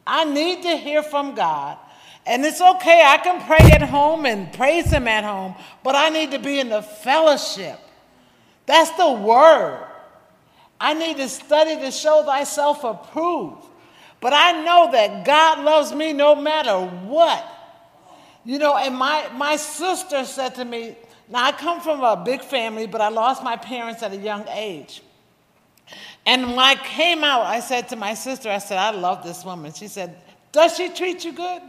I 0.09 0.25
need 0.25 0.63
to 0.63 0.75
hear 0.75 1.03
from 1.03 1.35
God. 1.35 1.77
And 2.25 2.43
it's 2.43 2.61
okay, 2.61 3.03
I 3.05 3.17
can 3.17 3.41
pray 3.45 3.71
at 3.71 3.81
home 3.81 4.25
and 4.25 4.51
praise 4.51 4.91
Him 4.91 5.07
at 5.07 5.23
home, 5.23 5.55
but 5.83 5.95
I 5.95 6.09
need 6.09 6.31
to 6.31 6.39
be 6.39 6.59
in 6.59 6.69
the 6.69 6.81
fellowship. 6.81 7.79
That's 8.65 8.91
the 8.91 9.11
word. 9.11 9.87
I 10.79 10.93
need 10.93 11.17
to 11.17 11.29
study 11.29 11.75
to 11.77 11.91
show 11.91 12.23
thyself 12.23 12.83
approved. 12.83 13.65
But 14.21 14.33
I 14.33 14.63
know 14.63 14.91
that 14.91 15.25
God 15.25 15.63
loves 15.63 15.93
me 15.93 16.13
no 16.13 16.35
matter 16.35 16.77
what. 17.07 17.45
You 18.45 18.57
know, 18.57 18.75
and 18.77 18.95
my, 18.95 19.29
my 19.35 19.55
sister 19.55 20.25
said 20.25 20.55
to 20.55 20.65
me, 20.65 20.95
now 21.29 21.45
I 21.45 21.51
come 21.51 21.81
from 21.81 22.01
a 22.01 22.15
big 22.15 22.41
family, 22.41 22.87
but 22.87 23.01
I 23.01 23.09
lost 23.09 23.43
my 23.43 23.55
parents 23.55 24.01
at 24.01 24.11
a 24.11 24.17
young 24.17 24.47
age. 24.49 25.03
And 26.29 26.51
when 26.51 26.59
I 26.59 26.75
came 26.75 27.23
out, 27.23 27.47
I 27.47 27.59
said 27.59 27.89
to 27.89 27.95
my 27.95 28.13
sister, 28.13 28.51
I 28.51 28.59
said, 28.59 28.77
I 28.77 28.91
love 28.91 29.23
this 29.23 29.43
woman. 29.43 29.73
She 29.73 29.87
said, 29.87 30.15
Does 30.51 30.77
she 30.77 30.89
treat 30.89 31.25
you 31.25 31.33
good? 31.33 31.61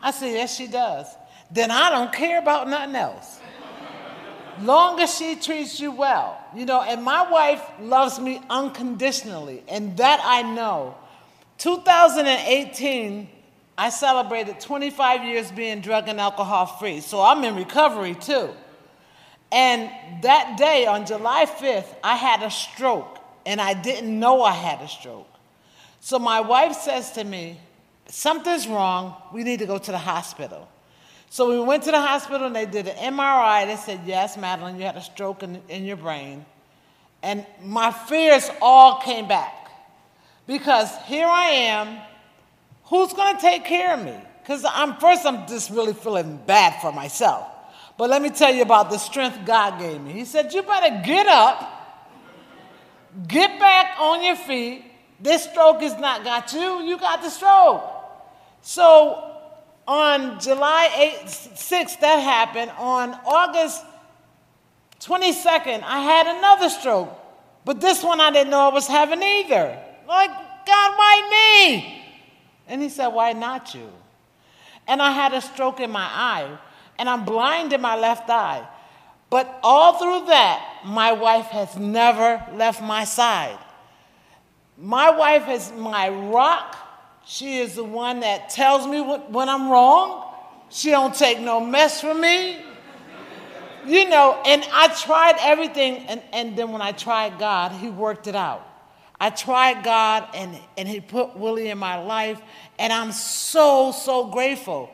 I 0.00 0.12
said, 0.12 0.32
Yes, 0.32 0.54
she 0.54 0.68
does. 0.68 1.08
Then 1.50 1.72
I 1.72 1.90
don't 1.90 2.12
care 2.12 2.38
about 2.38 2.68
nothing 2.68 2.94
else. 2.94 3.40
Long 4.62 5.00
as 5.00 5.12
she 5.12 5.34
treats 5.34 5.80
you 5.80 5.90
well. 5.90 6.40
You 6.54 6.66
know, 6.66 6.82
and 6.82 7.02
my 7.02 7.28
wife 7.28 7.60
loves 7.80 8.20
me 8.20 8.40
unconditionally, 8.48 9.64
and 9.66 9.96
that 9.96 10.20
I 10.22 10.42
know. 10.54 10.94
2018, 11.58 13.28
I 13.76 13.90
celebrated 13.90 14.60
25 14.60 15.24
years 15.24 15.50
being 15.50 15.80
drug 15.80 16.06
and 16.06 16.20
alcohol 16.20 16.66
free, 16.66 17.00
so 17.00 17.20
I'm 17.20 17.42
in 17.42 17.56
recovery 17.56 18.14
too. 18.14 18.50
And 19.50 19.90
that 20.22 20.56
day, 20.56 20.86
on 20.86 21.06
July 21.06 21.46
5th, 21.46 21.92
I 22.04 22.14
had 22.14 22.44
a 22.44 22.52
stroke 22.52 23.15
and 23.46 23.60
I 23.60 23.72
didn't 23.72 24.18
know 24.18 24.42
I 24.42 24.52
had 24.52 24.82
a 24.82 24.88
stroke. 24.88 25.32
So 26.00 26.18
my 26.18 26.40
wife 26.40 26.74
says 26.74 27.12
to 27.12 27.24
me, 27.24 27.60
Something's 28.08 28.68
wrong. 28.68 29.16
We 29.32 29.42
need 29.42 29.58
to 29.60 29.66
go 29.66 29.78
to 29.78 29.90
the 29.90 29.98
hospital. 29.98 30.68
So 31.28 31.50
we 31.50 31.58
went 31.58 31.82
to 31.84 31.90
the 31.90 32.00
hospital 32.00 32.46
and 32.46 32.54
they 32.54 32.66
did 32.66 32.86
an 32.86 33.14
MRI. 33.14 33.66
They 33.66 33.76
said, 33.76 34.00
Yes, 34.04 34.36
Madeline, 34.36 34.76
you 34.76 34.84
had 34.84 34.96
a 34.96 35.02
stroke 35.02 35.42
in, 35.42 35.60
in 35.68 35.84
your 35.84 35.96
brain. 35.96 36.44
And 37.22 37.46
my 37.62 37.90
fears 37.90 38.48
all 38.60 39.00
came 39.00 39.26
back 39.26 39.70
because 40.46 40.94
here 41.06 41.26
I 41.26 41.46
am. 41.46 41.98
Who's 42.84 43.12
going 43.12 43.34
to 43.34 43.42
take 43.42 43.64
care 43.64 43.94
of 43.94 44.04
me? 44.04 44.14
Because 44.42 44.64
I'm 44.68 44.96
first, 44.98 45.26
I'm 45.26 45.48
just 45.48 45.70
really 45.70 45.94
feeling 45.94 46.40
bad 46.46 46.80
for 46.80 46.92
myself. 46.92 47.48
But 47.98 48.10
let 48.10 48.22
me 48.22 48.30
tell 48.30 48.54
you 48.54 48.62
about 48.62 48.90
the 48.90 48.98
strength 48.98 49.44
God 49.44 49.80
gave 49.80 50.00
me. 50.00 50.12
He 50.12 50.24
said, 50.24 50.52
You 50.54 50.62
better 50.62 51.02
get 51.04 51.26
up 51.26 51.75
Get 53.26 53.58
back 53.58 53.98
on 53.98 54.22
your 54.22 54.36
feet. 54.36 54.84
This 55.20 55.44
stroke 55.44 55.80
has 55.80 55.98
not 55.98 56.24
got 56.24 56.52
you, 56.52 56.82
you 56.82 56.98
got 56.98 57.22
the 57.22 57.30
stroke. 57.30 57.82
So 58.60 59.36
on 59.88 60.38
July 60.40 61.16
8th, 61.22 61.54
6th, 61.54 62.00
that 62.00 62.16
happened. 62.16 62.70
On 62.76 63.14
August 63.24 63.82
22nd, 65.00 65.82
I 65.82 66.00
had 66.00 66.26
another 66.26 66.68
stroke. 66.68 67.16
But 67.64 67.80
this 67.80 68.02
one 68.02 68.20
I 68.20 68.30
didn't 68.30 68.50
know 68.50 68.60
I 68.60 68.72
was 68.72 68.86
having 68.86 69.22
either. 69.22 69.78
Like, 70.06 70.30
God, 70.30 70.92
why 70.96 71.28
me? 71.30 72.04
And 72.68 72.82
he 72.82 72.88
said, 72.88 73.08
Why 73.08 73.32
not 73.32 73.74
you? 73.74 73.90
And 74.86 75.00
I 75.02 75.10
had 75.10 75.32
a 75.32 75.40
stroke 75.40 75.80
in 75.80 75.90
my 75.90 76.04
eye, 76.04 76.58
and 76.98 77.08
I'm 77.08 77.24
blind 77.24 77.72
in 77.72 77.80
my 77.80 77.96
left 77.96 78.28
eye. 78.30 78.66
But 79.28 79.58
all 79.62 79.98
through 79.98 80.26
that, 80.26 80.82
my 80.84 81.12
wife 81.12 81.46
has 81.46 81.76
never 81.76 82.44
left 82.54 82.80
my 82.80 83.04
side. 83.04 83.58
My 84.78 85.10
wife 85.10 85.48
is 85.48 85.72
my 85.72 86.08
rock. 86.08 86.76
She 87.24 87.58
is 87.58 87.74
the 87.74 87.84
one 87.84 88.20
that 88.20 88.50
tells 88.50 88.86
me 88.86 89.00
when 89.00 89.48
I'm 89.48 89.68
wrong. 89.68 90.32
She 90.70 90.90
don't 90.90 91.14
take 91.14 91.40
no 91.40 91.60
mess 91.60 92.00
from 92.00 92.20
me. 92.20 92.58
You 93.86 94.08
know, 94.08 94.40
and 94.44 94.66
I 94.72 94.88
tried 94.88 95.36
everything, 95.40 95.98
and, 96.08 96.20
and 96.32 96.56
then 96.56 96.72
when 96.72 96.82
I 96.82 96.90
tried 96.92 97.38
God, 97.38 97.70
He 97.70 97.88
worked 97.88 98.26
it 98.26 98.34
out. 98.34 98.66
I 99.18 99.30
tried 99.30 99.84
God, 99.84 100.28
and, 100.34 100.58
and 100.76 100.88
He 100.88 101.00
put 101.00 101.36
Willie 101.36 101.68
in 101.68 101.78
my 101.78 101.98
life, 101.98 102.40
and 102.80 102.92
I'm 102.92 103.12
so, 103.12 103.92
so 103.92 104.26
grateful. 104.26 104.90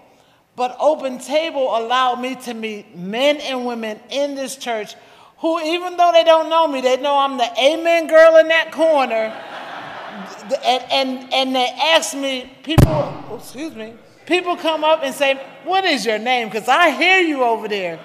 But 0.55 0.77
Open 0.79 1.19
Table 1.19 1.77
allowed 1.77 2.21
me 2.21 2.35
to 2.37 2.55
meet 2.55 2.97
men 2.97 3.39
and 3.39 3.67
women 3.67 3.99
in 4.11 4.35
this 4.35 4.57
church 4.57 4.95
who, 5.39 5.61
even 5.61 5.97
though 5.97 6.13
they 6.13 6.25
don't 6.25 6.49
know 6.49 6.69
me, 6.69 6.81
they 6.81 6.97
know 6.99 7.17
I'm 7.17 7.37
the 7.37 7.51
amen 7.59 8.07
girl 8.07 8.37
in 8.37 8.49
that 8.49 8.71
corner. 8.71 9.35
and, 10.65 10.85
and, 10.93 11.33
and 11.33 11.57
they 11.57 11.69
ask 11.69 12.15
me, 12.15 12.53
people, 12.63 12.89
oh, 12.89 13.37
excuse 13.37 13.75
me, 13.75 13.95
people 14.27 14.57
come 14.57 14.85
up 14.85 15.03
and 15.03 15.15
say, 15.15 15.35
What 15.65 15.85
is 15.85 16.07
your 16.07 16.19
name? 16.19 16.49
Because 16.49 16.69
I 16.69 16.91
hear 16.91 17.21
you 17.21 17.43
over 17.43 17.67
there. 17.67 17.99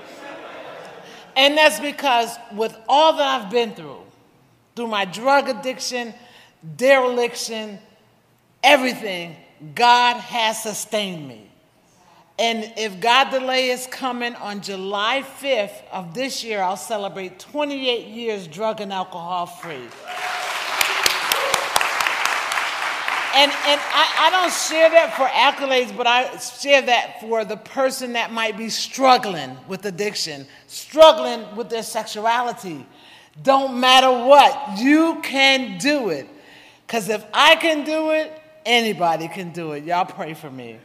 And 1.36 1.56
that's 1.56 1.80
because 1.80 2.36
with 2.54 2.76
all 2.90 3.16
that 3.18 3.42
I've 3.42 3.52
been 3.52 3.76
through, 3.76 4.02
through 4.76 4.88
my 4.88 5.06
drug 5.06 5.50
addiction, 5.50 6.16
dereliction, 6.76 7.78
everything, 8.64 9.36
God 9.76 10.18
has 10.18 10.64
sustained 10.64 11.28
me. 11.28 11.47
And 12.40 12.72
if 12.78 13.00
God 13.00 13.32
delay 13.32 13.70
is 13.70 13.88
coming 13.88 14.36
on 14.36 14.62
July 14.62 15.24
5th 15.42 15.84
of 15.92 16.14
this 16.14 16.44
year, 16.44 16.62
I'll 16.62 16.78
celebrate 16.78 17.40
28 17.40 18.08
years 18.08 18.48
drug 18.48 18.80
and 18.80 18.94
alcohol 18.94 19.48
free. 19.48 19.88
And, 23.38 23.52
and 23.52 23.82
I, 23.94 24.16
I 24.20 24.30
don't 24.32 24.52
share 24.52 24.90
that 24.90 25.16
for 25.16 25.26
accolades, 25.26 25.96
but 25.96 26.08
I 26.08 26.38
share 26.38 26.82
that 26.84 27.22
for 27.22 27.44
the 27.44 27.58
person 27.58 28.14
that 28.14 28.32
might 28.32 28.58
be 28.58 28.70
struggling 28.70 29.58
with 29.68 29.86
addiction, 29.86 30.48
struggling 30.68 31.56
with 31.56 31.70
their 31.70 31.84
sexuality. 31.84 32.86
Don't 33.44 33.80
matter 33.80 34.10
what, 34.10 34.80
you 34.80 35.20
can 35.22 35.78
do 35.78 36.10
it. 36.10 36.28
Because 36.86 37.10
if 37.10 37.24
I 37.34 37.56
can 37.58 37.84
do 37.84 38.12
it, 38.12 38.32
anybody 38.66 39.28
can 39.28 39.52
do 39.52 39.74
it. 39.74 39.84
Y'all 39.84 40.06
pray 40.06 40.34
for 40.34 40.50
me. 40.50 40.80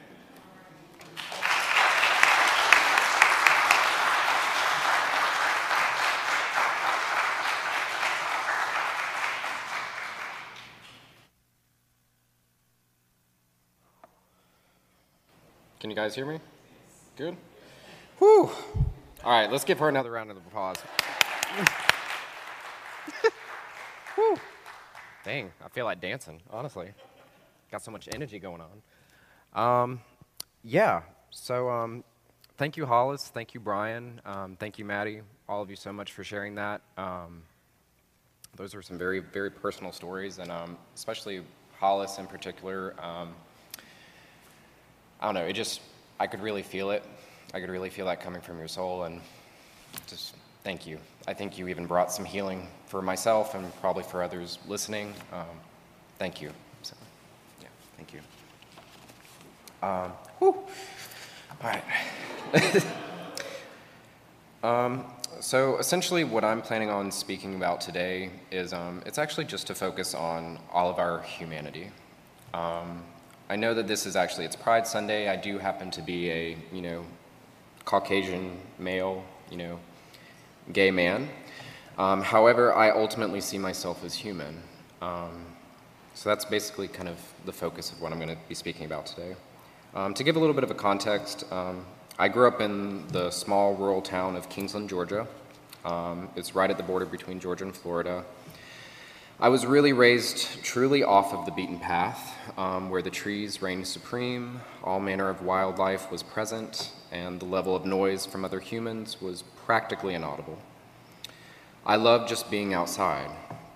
Can 15.83 15.91
you 15.91 15.97
guys 15.97 16.15
hear 16.15 16.27
me? 16.27 16.39
Good? 17.17 17.37
Whew. 18.21 18.53
All 19.25 19.33
right, 19.33 19.51
let's 19.51 19.65
give 19.65 19.81
her 19.81 19.89
another 19.89 20.13
round 20.13 20.31
of 20.31 20.37
applause. 20.37 20.77
Whew. 24.15 24.39
Dang, 25.25 25.51
I 25.61 25.69
feel 25.71 25.85
like 25.85 26.01
dancing, 26.01 26.41
honestly. 26.53 26.93
Got 27.73 27.83
so 27.83 27.91
much 27.91 28.09
energy 28.15 28.39
going 28.39 28.63
on. 28.63 29.83
Um, 29.83 30.01
yeah, 30.63 31.03
so 31.33 31.69
um, 31.69 32.05
thank 32.59 32.77
you, 32.77 32.87
Hollis. 32.87 33.33
Thank 33.35 33.53
you, 33.53 33.59
Brian. 33.59 34.21
Um, 34.25 34.57
thank 34.61 34.79
you, 34.79 34.85
Maddie. 34.85 35.23
All 35.49 35.63
of 35.63 35.69
you 35.69 35.75
so 35.75 35.93
much 35.93 36.13
for 36.13 36.23
sharing 36.23 36.55
that. 36.55 36.81
Um, 36.97 37.43
those 38.55 38.73
are 38.77 38.83
some 38.83 38.99
very, 38.99 39.19
very 39.19 39.51
personal 39.51 39.91
stories, 39.91 40.39
and 40.39 40.53
um, 40.53 40.79
especially 40.95 41.43
Hollis 41.81 42.19
in 42.19 42.29
particular. 42.29 42.95
I 45.23 45.27
don't 45.27 45.35
know, 45.35 45.45
it 45.45 45.53
just, 45.53 45.81
I 46.19 46.27
could 46.27 46.43
really 46.43 46.63
feel 46.63 46.91
it. 46.91 47.05
I 47.55 47.61
could 47.61 47.71
really 47.71 47.91
feel 47.91 48.07
that 48.07 48.21
coming 48.21 48.41
from 48.41 48.59
your 48.59 48.67
soul, 48.67 49.05
and 49.05 49.21
just 50.09 50.35
thank 50.65 50.85
you. 50.85 50.99
I 51.29 51.33
think 51.33 51.57
you 51.57 51.69
even 51.69 51.87
brought 51.87 52.11
some 52.11 52.25
healing 52.25 52.67
for 52.87 53.01
myself 53.01 53.55
and 53.55 53.73
probably 53.81 54.03
for 54.03 54.21
others 54.21 54.59
listening. 54.67 55.15
Um, 55.33 55.47
thank 56.19 56.43
you. 56.43 56.51
So, 56.83 56.97
yeah, 57.61 57.69
thank 57.97 58.13
you. 58.13 58.19
Um, 59.81 60.11
whew. 60.41 60.57
All 61.63 61.71
right. 61.71 61.85
um, 64.65 65.05
so 65.39 65.79
essentially 65.79 66.25
what 66.25 66.43
I'm 66.43 66.63
planning 66.63 66.91
on 66.91 67.13
speaking 67.13 67.55
about 67.55 67.81
today 67.81 68.31
is 68.51 68.73
um, 68.73 69.03
it's 69.07 69.19
actually 69.19 69.45
just 69.45 69.69
to 69.69 69.75
focus 69.77 70.15
on 70.15 70.59
all 70.73 70.91
of 70.91 70.99
our 70.99 71.23
humanity. 71.23 71.91
Um, 72.55 73.05
I 73.53 73.57
know 73.57 73.75
that 73.75 73.87
this 73.87 74.07
is 74.07 74.17
actually, 74.17 74.47
it's 74.47 74.57
Pride 74.57 74.87
Sunday. 74.87 75.29
I 75.29 75.37
do 75.37 75.59
happen 75.59 75.91
to 75.91 76.01
be 76.01 76.31
a, 76.31 76.57
you 76.73 76.81
know, 76.81 77.05
Caucasian 77.85 78.59
male, 78.79 79.23
you 79.51 79.59
know, 79.59 79.79
gay 80.73 80.91
man. 80.91 81.29
Um, 81.99 82.23
however, 82.23 82.73
I 82.73 82.89
ultimately 82.89 83.43
see 83.43 83.59
myself 83.59 84.07
as 84.07 84.15
human. 84.15 84.63
Um, 85.03 85.45
so 86.15 86.31
that's 86.31 86.47
basically 86.47 86.89
kind 86.89 87.11
of 87.11 87.19
the 87.45 87.53
focus 87.53 87.93
of 87.93 88.01
what 88.01 88.11
I'm 88.11 88.19
going 88.19 88.31
to 88.31 88.39
be 88.49 88.55
speaking 88.55 88.87
about 88.87 89.05
today. 89.05 89.37
Um, 89.95 90.15
to 90.15 90.25
give 90.25 90.37
a 90.37 90.39
little 90.39 90.55
bit 90.55 90.65
of 90.65 90.71
a 90.71 90.75
context, 90.75 91.45
um, 91.53 91.85
I 92.19 92.29
grew 92.29 92.49
up 92.49 92.63
in 92.63 93.07
the 93.09 93.31
small 93.31 93.75
rural 93.75 94.01
town 94.01 94.35
of 94.35 94.49
Kingsland, 94.49 94.89
Georgia. 94.89 95.27
Um, 95.85 96.31
it's 96.37 96.55
right 96.55 96.71
at 96.71 96.79
the 96.79 96.85
border 96.85 97.05
between 97.05 97.39
Georgia 97.39 97.65
and 97.65 97.77
Florida. 97.77 98.25
I 99.41 99.49
was 99.49 99.67
really 99.67 99.93
raised 99.93 100.63
truly 100.63 101.03
off 101.03 101.33
of 101.33 101.47
the 101.47 101.53
beaten 101.53 101.79
path, 101.79 102.37
um, 102.57 102.91
where 102.91 103.03
the 103.03 103.11
trees 103.11 103.61
reigned 103.61 103.87
supreme, 103.87 104.61
all 104.85 105.01
manner 105.01 105.29
of 105.29 105.43
wildlife 105.43 106.13
was 106.13 106.23
present, 106.23 106.93
and 107.11 107.41
the 107.41 107.47
level 107.47 107.75
of 107.75 107.85
noise 107.85 108.25
from 108.25 108.45
other 108.45 108.61
humans 108.61 109.21
was 109.21 109.43
practically 109.65 110.15
inaudible. 110.15 110.59
I 111.85 111.97
loved 111.97 112.29
just 112.29 112.51
being 112.51 112.73
outside. 112.75 113.31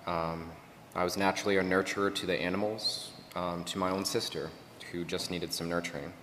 Um, 0.05 0.51
I 0.95 1.03
was 1.03 1.17
naturally 1.17 1.57
a 1.57 1.63
nurturer 1.63 2.13
to 2.15 2.25
the 2.25 2.39
animals, 2.39 3.11
um, 3.35 3.63
to 3.65 3.77
my 3.77 3.89
own 3.89 4.05
sister, 4.05 4.49
who 4.91 5.03
just 5.03 5.31
needed 5.31 5.51
some 5.51 5.67
nurturing. 5.67 6.13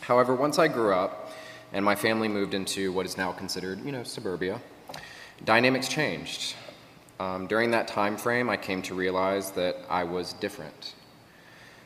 However, 0.00 0.34
once 0.34 0.58
I 0.58 0.68
grew 0.68 0.92
up 0.92 1.32
and 1.72 1.84
my 1.84 1.94
family 1.94 2.28
moved 2.28 2.52
into 2.52 2.92
what 2.92 3.06
is 3.06 3.16
now 3.16 3.32
considered, 3.32 3.84
you 3.84 3.92
know, 3.92 4.02
suburbia, 4.02 4.60
dynamics 5.44 5.88
changed. 5.88 6.54
Um, 7.20 7.46
during 7.46 7.72
that 7.72 7.88
time 7.88 8.16
frame, 8.16 8.48
I 8.48 8.56
came 8.56 8.80
to 8.82 8.94
realize 8.94 9.50
that 9.52 9.76
I 9.90 10.04
was 10.04 10.34
different. 10.34 10.94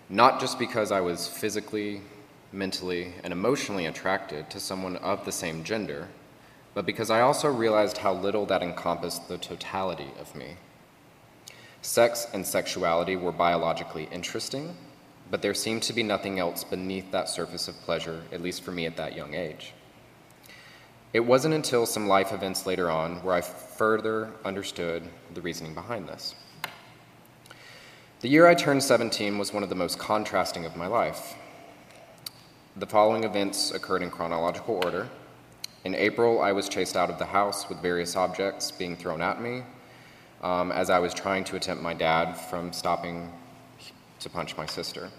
Not 0.08 0.40
just 0.40 0.58
because 0.58 0.92
I 0.92 1.00
was 1.00 1.26
physically, 1.26 2.02
mentally, 2.52 3.14
and 3.24 3.32
emotionally 3.32 3.86
attracted 3.86 4.50
to 4.50 4.60
someone 4.60 4.96
of 4.96 5.24
the 5.24 5.32
same 5.32 5.64
gender, 5.64 6.08
but 6.74 6.84
because 6.84 7.10
I 7.10 7.22
also 7.22 7.50
realized 7.50 7.98
how 7.98 8.12
little 8.12 8.44
that 8.46 8.62
encompassed 8.62 9.28
the 9.28 9.38
totality 9.38 10.10
of 10.20 10.34
me. 10.34 10.56
Sex 11.80 12.26
and 12.32 12.46
sexuality 12.46 13.16
were 13.16 13.32
biologically 13.32 14.08
interesting, 14.12 14.76
but 15.30 15.40
there 15.40 15.54
seemed 15.54 15.82
to 15.84 15.94
be 15.94 16.02
nothing 16.02 16.38
else 16.38 16.62
beneath 16.62 17.10
that 17.10 17.28
surface 17.28 17.68
of 17.68 17.80
pleasure, 17.80 18.22
at 18.32 18.42
least 18.42 18.62
for 18.62 18.70
me 18.70 18.84
at 18.84 18.96
that 18.98 19.16
young 19.16 19.34
age. 19.34 19.72
It 21.12 21.20
wasn't 21.20 21.54
until 21.54 21.84
some 21.84 22.08
life 22.08 22.32
events 22.32 22.64
later 22.64 22.90
on 22.90 23.22
where 23.22 23.34
I 23.34 23.42
further 23.42 24.32
understood 24.46 25.02
the 25.34 25.42
reasoning 25.42 25.74
behind 25.74 26.08
this. 26.08 26.34
The 28.20 28.28
year 28.28 28.46
I 28.46 28.54
turned 28.54 28.82
17 28.82 29.36
was 29.36 29.52
one 29.52 29.62
of 29.62 29.68
the 29.68 29.74
most 29.74 29.98
contrasting 29.98 30.64
of 30.64 30.74
my 30.74 30.86
life. 30.86 31.34
The 32.76 32.86
following 32.86 33.24
events 33.24 33.72
occurred 33.72 34.02
in 34.02 34.10
chronological 34.10 34.76
order. 34.76 35.10
In 35.84 35.94
April, 35.94 36.40
I 36.40 36.52
was 36.52 36.68
chased 36.68 36.96
out 36.96 37.10
of 37.10 37.18
the 37.18 37.26
house 37.26 37.68
with 37.68 37.82
various 37.82 38.16
objects 38.16 38.70
being 38.70 38.96
thrown 38.96 39.20
at 39.20 39.42
me 39.42 39.64
um, 40.42 40.72
as 40.72 40.88
I 40.88 40.98
was 40.98 41.12
trying 41.12 41.44
to 41.44 41.56
attempt 41.56 41.82
my 41.82 41.92
dad 41.92 42.34
from 42.34 42.72
stopping 42.72 43.30
to 44.20 44.30
punch 44.30 44.56
my 44.56 44.64
sister. 44.64 45.10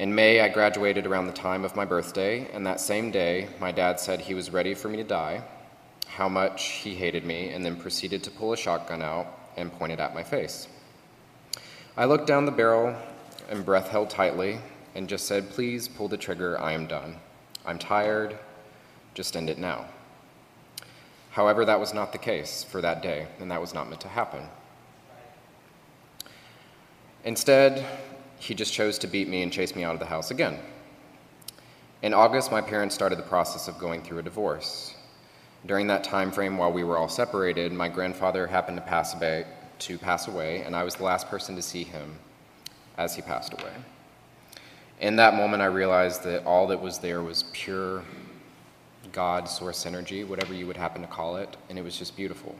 In 0.00 0.14
May, 0.14 0.40
I 0.40 0.48
graduated 0.48 1.06
around 1.06 1.26
the 1.26 1.32
time 1.34 1.62
of 1.62 1.76
my 1.76 1.84
birthday, 1.84 2.50
and 2.54 2.66
that 2.66 2.80
same 2.80 3.10
day, 3.10 3.48
my 3.60 3.70
dad 3.70 4.00
said 4.00 4.18
he 4.18 4.32
was 4.32 4.50
ready 4.50 4.72
for 4.72 4.88
me 4.88 4.96
to 4.96 5.04
die, 5.04 5.42
how 6.06 6.26
much 6.26 6.68
he 6.68 6.94
hated 6.94 7.26
me, 7.26 7.50
and 7.50 7.62
then 7.62 7.76
proceeded 7.76 8.24
to 8.24 8.30
pull 8.30 8.54
a 8.54 8.56
shotgun 8.56 9.02
out 9.02 9.26
and 9.58 9.70
point 9.70 9.92
it 9.92 10.00
at 10.00 10.14
my 10.14 10.22
face. 10.22 10.68
I 11.98 12.06
looked 12.06 12.26
down 12.26 12.46
the 12.46 12.50
barrel 12.50 12.96
and 13.50 13.62
breath 13.62 13.90
held 13.90 14.08
tightly 14.08 14.60
and 14.94 15.06
just 15.06 15.26
said, 15.26 15.50
Please 15.50 15.86
pull 15.86 16.08
the 16.08 16.16
trigger, 16.16 16.58
I 16.58 16.72
am 16.72 16.86
done. 16.86 17.16
I'm 17.66 17.78
tired, 17.78 18.38
just 19.12 19.36
end 19.36 19.50
it 19.50 19.58
now. 19.58 19.84
However, 21.32 21.66
that 21.66 21.78
was 21.78 21.92
not 21.92 22.12
the 22.12 22.18
case 22.18 22.64
for 22.64 22.80
that 22.80 23.02
day, 23.02 23.26
and 23.38 23.50
that 23.50 23.60
was 23.60 23.74
not 23.74 23.90
meant 23.90 24.00
to 24.00 24.08
happen. 24.08 24.48
Instead, 27.22 27.84
he 28.40 28.54
just 28.54 28.72
chose 28.72 28.98
to 28.98 29.06
beat 29.06 29.28
me 29.28 29.42
and 29.42 29.52
chase 29.52 29.76
me 29.76 29.84
out 29.84 29.92
of 29.92 30.00
the 30.00 30.06
house 30.06 30.30
again. 30.30 30.58
In 32.02 32.14
August, 32.14 32.50
my 32.50 32.62
parents 32.62 32.94
started 32.94 33.18
the 33.18 33.24
process 33.24 33.68
of 33.68 33.78
going 33.78 34.02
through 34.02 34.18
a 34.18 34.22
divorce. 34.22 34.94
During 35.66 35.86
that 35.88 36.02
time 36.02 36.32
frame, 36.32 36.56
while 36.56 36.72
we 36.72 36.82
were 36.82 36.96
all 36.96 37.08
separated, 37.08 37.70
my 37.70 37.90
grandfather 37.90 38.46
happened 38.46 38.78
to 38.78 38.82
pass 38.82 39.14
away, 39.14 39.44
to 39.80 39.98
pass 39.98 40.26
away, 40.26 40.62
and 40.62 40.74
I 40.74 40.84
was 40.84 40.94
the 40.94 41.04
last 41.04 41.28
person 41.28 41.54
to 41.56 41.62
see 41.62 41.84
him 41.84 42.16
as 42.96 43.14
he 43.14 43.20
passed 43.20 43.52
away. 43.52 43.72
In 45.00 45.16
that 45.16 45.34
moment, 45.34 45.62
I 45.62 45.66
realized 45.66 46.24
that 46.24 46.46
all 46.46 46.66
that 46.68 46.80
was 46.80 46.98
there 46.98 47.22
was 47.22 47.44
pure 47.52 48.02
God 49.12 49.50
source 49.50 49.84
energy, 49.84 50.24
whatever 50.24 50.54
you 50.54 50.66
would 50.66 50.78
happen 50.78 51.02
to 51.02 51.08
call 51.08 51.36
it, 51.36 51.58
and 51.68 51.78
it 51.78 51.82
was 51.82 51.98
just 51.98 52.16
beautiful. 52.16 52.54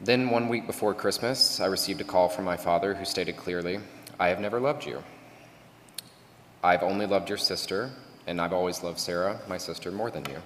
Then, 0.00 0.30
one 0.30 0.48
week 0.48 0.66
before 0.66 0.94
Christmas, 0.94 1.58
I 1.58 1.66
received 1.66 2.00
a 2.00 2.04
call 2.04 2.28
from 2.28 2.44
my 2.44 2.56
father 2.56 2.94
who 2.94 3.04
stated 3.04 3.36
clearly, 3.36 3.80
I 4.20 4.28
have 4.28 4.38
never 4.38 4.60
loved 4.60 4.86
you. 4.86 5.02
I've 6.62 6.84
only 6.84 7.04
loved 7.04 7.28
your 7.28 7.38
sister, 7.38 7.90
and 8.26 8.40
I've 8.40 8.52
always 8.52 8.84
loved 8.84 9.00
Sarah, 9.00 9.40
my 9.48 9.58
sister, 9.58 9.90
more 9.90 10.10
than 10.10 10.24
you. 10.26 10.40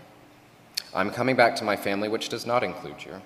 I'm 0.94 1.10
coming 1.10 1.36
back 1.36 1.54
to 1.56 1.64
my 1.64 1.76
family, 1.76 2.08
which 2.08 2.30
does 2.30 2.46
not 2.46 2.62
include 2.62 3.04
you. 3.04 3.20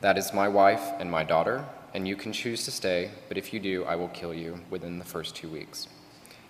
That 0.00 0.18
is 0.18 0.32
my 0.32 0.48
wife 0.48 0.82
and 0.98 1.08
my 1.08 1.22
daughter, 1.22 1.64
and 1.94 2.08
you 2.08 2.16
can 2.16 2.32
choose 2.32 2.64
to 2.64 2.72
stay, 2.72 3.10
but 3.28 3.38
if 3.38 3.52
you 3.52 3.60
do, 3.60 3.84
I 3.84 3.94
will 3.94 4.08
kill 4.08 4.34
you 4.34 4.60
within 4.70 4.98
the 4.98 5.04
first 5.04 5.36
two 5.36 5.48
weeks. 5.48 5.86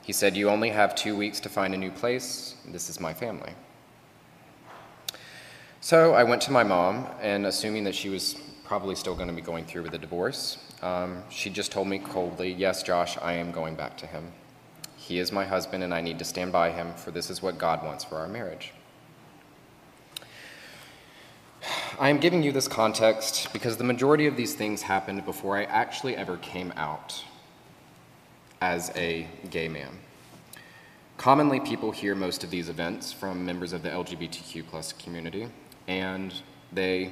He 0.02 0.12
said, 0.14 0.36
You 0.36 0.48
only 0.48 0.70
have 0.70 0.94
two 0.94 1.14
weeks 1.14 1.40
to 1.40 1.48
find 1.50 1.74
a 1.74 1.78
new 1.78 1.90
place. 1.90 2.56
This 2.66 2.88
is 2.88 3.00
my 3.00 3.12
family. 3.12 3.52
So 5.82 6.12
I 6.12 6.24
went 6.24 6.42
to 6.42 6.52
my 6.52 6.62
mom, 6.62 7.06
and 7.22 7.46
assuming 7.46 7.84
that 7.84 7.94
she 7.94 8.10
was 8.10 8.36
probably 8.64 8.94
still 8.94 9.14
going 9.14 9.28
to 9.28 9.34
be 9.34 9.40
going 9.40 9.64
through 9.64 9.82
with 9.82 9.92
the 9.92 9.98
divorce, 9.98 10.58
um, 10.82 11.22
she 11.30 11.48
just 11.48 11.72
told 11.72 11.88
me 11.88 11.98
coldly, 11.98 12.52
Yes, 12.52 12.82
Josh, 12.82 13.16
I 13.22 13.32
am 13.32 13.50
going 13.50 13.76
back 13.76 13.96
to 13.98 14.06
him. 14.06 14.30
He 14.96 15.18
is 15.18 15.32
my 15.32 15.46
husband, 15.46 15.82
and 15.82 15.94
I 15.94 16.02
need 16.02 16.18
to 16.18 16.24
stand 16.26 16.52
by 16.52 16.70
him, 16.70 16.92
for 16.94 17.10
this 17.10 17.30
is 17.30 17.40
what 17.40 17.56
God 17.56 17.82
wants 17.82 18.04
for 18.04 18.16
our 18.16 18.28
marriage. 18.28 18.74
I 21.98 22.10
am 22.10 22.18
giving 22.18 22.42
you 22.42 22.52
this 22.52 22.68
context 22.68 23.50
because 23.54 23.78
the 23.78 23.84
majority 23.84 24.26
of 24.26 24.36
these 24.36 24.54
things 24.54 24.82
happened 24.82 25.24
before 25.24 25.56
I 25.56 25.64
actually 25.64 26.14
ever 26.14 26.36
came 26.36 26.74
out 26.76 27.24
as 28.60 28.92
a 28.96 29.26
gay 29.50 29.68
man. 29.68 29.98
Commonly, 31.16 31.58
people 31.58 31.90
hear 31.90 32.14
most 32.14 32.44
of 32.44 32.50
these 32.50 32.68
events 32.68 33.12
from 33.12 33.46
members 33.46 33.72
of 33.72 33.82
the 33.82 33.88
LGBTQ 33.88 34.66
plus 34.66 34.92
community, 34.92 35.48
and 35.90 36.32
they, 36.72 37.10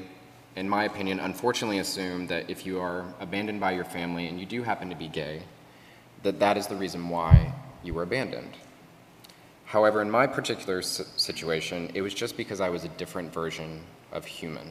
in 0.54 0.68
my 0.68 0.84
opinion, 0.84 1.18
unfortunately 1.18 1.80
assume 1.80 2.28
that 2.28 2.48
if 2.48 2.64
you 2.64 2.78
are 2.78 3.12
abandoned 3.18 3.58
by 3.58 3.72
your 3.72 3.84
family 3.84 4.28
and 4.28 4.38
you 4.38 4.46
do 4.46 4.62
happen 4.62 4.88
to 4.88 4.94
be 4.94 5.08
gay, 5.08 5.42
that 6.22 6.38
that 6.38 6.56
is 6.56 6.68
the 6.68 6.76
reason 6.76 7.08
why 7.08 7.52
you 7.82 7.92
were 7.92 8.04
abandoned. 8.04 8.52
However, 9.64 10.00
in 10.00 10.08
my 10.08 10.28
particular 10.28 10.80
situation, 10.80 11.90
it 11.92 12.02
was 12.02 12.14
just 12.14 12.36
because 12.36 12.60
I 12.60 12.68
was 12.68 12.84
a 12.84 12.88
different 12.90 13.32
version 13.32 13.82
of 14.12 14.24
human. 14.24 14.70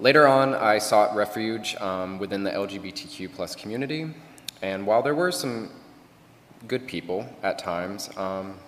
Later 0.00 0.26
on, 0.26 0.52
I 0.52 0.78
sought 0.78 1.14
refuge 1.14 1.76
um, 1.76 2.18
within 2.18 2.42
the 2.42 2.50
LGBTQ 2.50 3.32
plus 3.34 3.54
community, 3.54 4.12
and 4.62 4.84
while 4.84 5.02
there 5.02 5.14
were 5.14 5.30
some 5.30 5.70
good 6.66 6.86
people 6.86 7.28
at 7.42 7.58
times, 7.58 8.10
um, 8.16 8.58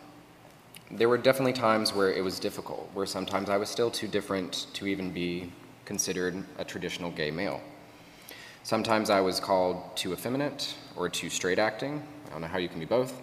there 0.90 1.08
were 1.08 1.18
definitely 1.18 1.52
times 1.52 1.94
where 1.94 2.12
it 2.12 2.22
was 2.22 2.38
difficult, 2.38 2.90
where 2.94 3.06
sometimes 3.06 3.48
I 3.48 3.56
was 3.56 3.68
still 3.68 3.90
too 3.90 4.08
different 4.08 4.66
to 4.74 4.86
even 4.86 5.10
be 5.10 5.52
considered 5.84 6.44
a 6.58 6.64
traditional 6.64 7.10
gay 7.10 7.30
male. 7.30 7.60
Sometimes 8.62 9.10
I 9.10 9.20
was 9.20 9.40
called 9.40 9.96
too 9.96 10.12
effeminate 10.12 10.74
or 10.96 11.08
too 11.08 11.30
straight 11.30 11.58
acting. 11.58 12.02
I 12.26 12.30
don't 12.30 12.42
know 12.42 12.46
how 12.46 12.58
you 12.58 12.68
can 12.68 12.78
be 12.78 12.86
both. 12.86 13.20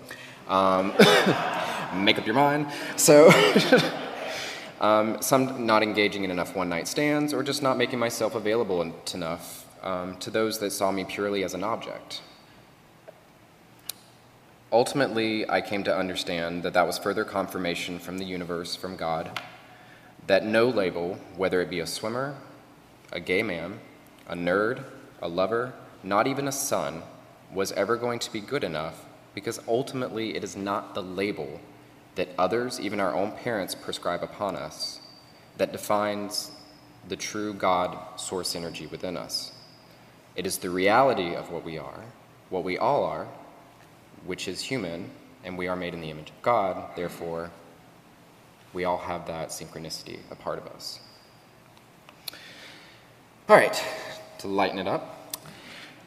Um, 0.47 0.93
make 2.03 2.17
up 2.17 2.25
your 2.25 2.35
mind. 2.35 2.67
So, 2.95 3.29
um, 4.81 5.21
some 5.21 5.65
not 5.65 5.83
engaging 5.83 6.23
in 6.23 6.31
enough 6.31 6.55
one 6.55 6.69
night 6.69 6.87
stands, 6.87 7.33
or 7.33 7.43
just 7.43 7.61
not 7.61 7.77
making 7.77 7.99
myself 7.99 8.35
available 8.35 8.81
enough 9.13 9.67
um, 9.83 10.17
to 10.17 10.31
those 10.31 10.59
that 10.59 10.71
saw 10.71 10.91
me 10.91 11.03
purely 11.03 11.43
as 11.43 11.53
an 11.53 11.63
object. 11.63 12.21
Ultimately, 14.71 15.49
I 15.49 15.61
came 15.61 15.83
to 15.85 15.95
understand 15.95 16.63
that 16.63 16.73
that 16.73 16.85
was 16.85 16.97
further 16.97 17.23
confirmation 17.23 17.99
from 17.99 18.17
the 18.17 18.25
universe, 18.25 18.75
from 18.75 18.97
God, 18.97 19.39
that 20.27 20.45
no 20.45 20.67
label, 20.67 21.17
whether 21.37 21.61
it 21.61 21.69
be 21.69 21.79
a 21.79 21.87
swimmer, 21.87 22.35
a 23.13 23.21
gay 23.21 23.43
man, 23.43 23.79
a 24.27 24.35
nerd, 24.35 24.83
a 25.21 25.29
lover, 25.29 25.73
not 26.03 26.27
even 26.27 26.49
a 26.49 26.51
son, 26.51 27.01
was 27.53 27.71
ever 27.73 27.95
going 27.95 28.19
to 28.19 28.31
be 28.31 28.41
good 28.41 28.65
enough 28.65 29.05
because 29.33 29.61
ultimately 29.69 30.35
it 30.35 30.43
is 30.43 30.57
not 30.57 30.95
the 30.95 31.03
label 31.03 31.61
that 32.15 32.27
others, 32.37 32.79
even 32.79 32.99
our 32.99 33.13
own 33.13 33.31
parents, 33.31 33.73
prescribe 33.73 34.21
upon 34.21 34.55
us 34.55 34.99
that 35.57 35.71
defines 35.71 36.51
the 37.07 37.15
true 37.15 37.53
God 37.53 37.97
source 38.19 38.55
energy 38.55 38.85
within 38.87 39.15
us. 39.15 39.53
It 40.35 40.45
is 40.45 40.57
the 40.57 40.69
reality 40.69 41.35
of 41.35 41.51
what 41.51 41.63
we 41.63 41.77
are, 41.77 42.03
what 42.49 42.63
we 42.63 42.77
all 42.77 43.05
are, 43.05 43.27
which 44.27 44.47
is 44.47 44.61
human, 44.61 45.09
and 45.43 45.57
we 45.57 45.67
are 45.67 45.75
made 45.75 45.93
in 45.93 46.01
the 46.01 46.11
image 46.11 46.29
of 46.29 46.41
God, 46.41 46.95
therefore, 46.95 47.49
we 48.73 48.83
all 48.83 48.97
have 48.97 49.25
that 49.27 49.49
synchronicity 49.49 50.19
a 50.29 50.35
part 50.35 50.59
of 50.59 50.67
us. 50.67 50.99
All 53.49 53.55
right, 53.55 53.81
to 54.39 54.47
lighten 54.47 54.77
it 54.77 54.87
up. 54.87 55.33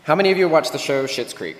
How 0.04 0.14
many 0.14 0.30
of 0.30 0.36
you 0.36 0.48
watched 0.48 0.72
the 0.72 0.78
show 0.78 1.06
Schitt's 1.06 1.32
Creek? 1.32 1.56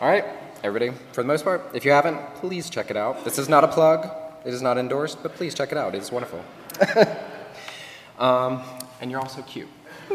All 0.00 0.08
right, 0.08 0.24
everybody, 0.64 0.96
for 1.12 1.22
the 1.22 1.28
most 1.28 1.44
part, 1.44 1.62
if 1.74 1.84
you 1.84 1.90
haven't, 1.90 2.18
please 2.36 2.70
check 2.70 2.90
it 2.90 2.96
out. 2.96 3.24
This 3.24 3.38
is 3.38 3.48
not 3.48 3.62
a 3.62 3.68
plug, 3.68 4.08
it 4.46 4.54
is 4.54 4.62
not 4.62 4.78
endorsed, 4.78 5.22
but 5.22 5.34
please 5.34 5.54
check 5.54 5.72
it 5.72 5.78
out. 5.78 5.94
It's 5.94 6.10
wonderful. 6.10 6.42
um, 8.18 8.62
and 9.00 9.10
you're 9.10 9.20
also 9.20 9.42
cute. 9.42 9.68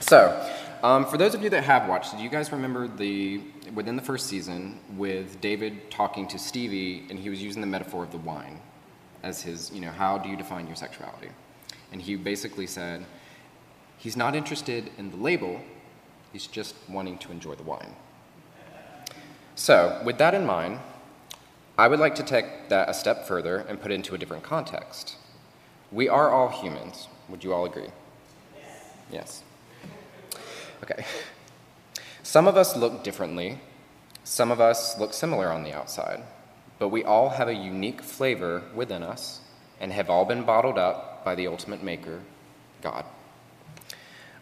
so, 0.00 0.55
um, 0.86 1.04
for 1.04 1.16
those 1.16 1.34
of 1.34 1.42
you 1.42 1.50
that 1.50 1.64
have 1.64 1.88
watched, 1.88 2.16
do 2.16 2.22
you 2.22 2.28
guys 2.28 2.52
remember 2.52 2.86
the 2.86 3.40
within 3.74 3.96
the 3.96 4.02
first 4.02 4.26
season 4.26 4.78
with 4.96 5.40
David 5.40 5.90
talking 5.90 6.28
to 6.28 6.38
Stevie, 6.38 7.06
and 7.10 7.18
he 7.18 7.28
was 7.28 7.42
using 7.42 7.60
the 7.60 7.66
metaphor 7.66 8.04
of 8.04 8.12
the 8.12 8.18
wine 8.18 8.60
as 9.24 9.42
his, 9.42 9.72
you 9.72 9.80
know, 9.80 9.90
how 9.90 10.16
do 10.16 10.28
you 10.28 10.36
define 10.36 10.68
your 10.68 10.76
sexuality? 10.76 11.30
And 11.90 12.00
he 12.00 12.14
basically 12.14 12.68
said 12.68 13.04
he's 13.98 14.16
not 14.16 14.36
interested 14.36 14.90
in 14.96 15.10
the 15.10 15.16
label, 15.16 15.60
He's 16.32 16.46
just 16.46 16.74
wanting 16.86 17.16
to 17.18 17.32
enjoy 17.32 17.54
the 17.54 17.62
wine. 17.62 17.96
So, 19.54 20.02
with 20.04 20.18
that 20.18 20.34
in 20.34 20.44
mind, 20.44 20.80
I 21.78 21.88
would 21.88 21.98
like 21.98 22.14
to 22.16 22.22
take 22.22 22.68
that 22.68 22.90
a 22.90 22.94
step 22.94 23.26
further 23.26 23.64
and 23.68 23.80
put 23.80 23.90
it 23.90 23.94
into 23.94 24.14
a 24.14 24.18
different 24.18 24.42
context. 24.42 25.16
We 25.90 26.10
are 26.10 26.30
all 26.30 26.50
humans. 26.50 27.08
Would 27.30 27.42
you 27.42 27.54
all 27.54 27.64
agree? 27.64 27.88
Yes. 29.10 29.42
Okay. 30.82 31.04
Some 32.22 32.48
of 32.48 32.56
us 32.56 32.76
look 32.76 33.04
differently, 33.04 33.60
some 34.24 34.50
of 34.50 34.60
us 34.60 34.98
look 34.98 35.14
similar 35.14 35.50
on 35.50 35.62
the 35.62 35.72
outside, 35.72 36.22
but 36.78 36.88
we 36.88 37.04
all 37.04 37.30
have 37.30 37.48
a 37.48 37.54
unique 37.54 38.02
flavor 38.02 38.62
within 38.74 39.02
us 39.02 39.40
and 39.80 39.92
have 39.92 40.10
all 40.10 40.24
been 40.24 40.42
bottled 40.42 40.78
up 40.78 41.24
by 41.24 41.34
the 41.34 41.46
ultimate 41.46 41.82
maker, 41.82 42.20
God. 42.82 43.04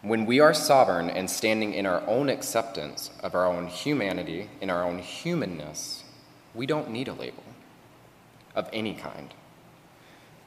When 0.01 0.25
we 0.25 0.39
are 0.39 0.53
sovereign 0.53 1.09
and 1.09 1.29
standing 1.29 1.73
in 1.73 1.85
our 1.85 2.01
own 2.07 2.29
acceptance 2.29 3.11
of 3.23 3.33
our 3.33 3.45
own 3.45 3.67
humanity, 3.67 4.49
in 4.61 4.69
our 4.69 4.83
own 4.83 4.99
humanness, 4.99 6.03
we 6.53 6.65
don't 6.65 6.89
need 6.89 7.07
a 7.07 7.13
label 7.13 7.43
of 8.55 8.69
any 8.71 8.93
kind. 8.93 9.33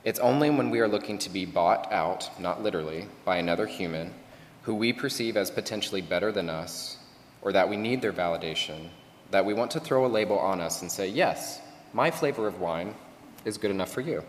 It's 0.04 0.20
only 0.20 0.50
when 0.50 0.70
we 0.70 0.80
are 0.80 0.88
looking 0.88 1.18
to 1.18 1.30
be 1.30 1.44
bought 1.44 1.90
out, 1.92 2.30
not 2.38 2.62
literally, 2.62 3.06
by 3.24 3.36
another 3.36 3.66
human 3.66 4.14
who 4.62 4.74
we 4.74 4.92
perceive 4.92 5.36
as 5.36 5.50
potentially 5.50 6.00
better 6.00 6.30
than 6.32 6.50
us 6.50 6.98
or 7.42 7.52
that 7.52 7.68
we 7.68 7.76
need 7.76 8.02
their 8.02 8.12
validation 8.12 8.88
that 9.30 9.44
we 9.44 9.54
want 9.54 9.70
to 9.72 9.80
throw 9.80 10.06
a 10.06 10.08
label 10.08 10.38
on 10.38 10.60
us 10.60 10.82
and 10.82 10.90
say, 10.90 11.06
yes, 11.06 11.60
my 11.92 12.10
flavor 12.10 12.46
of 12.46 12.60
wine 12.60 12.94
is 13.44 13.58
good 13.58 13.70
enough 13.70 13.90
for 13.90 14.00
you. 14.00 14.24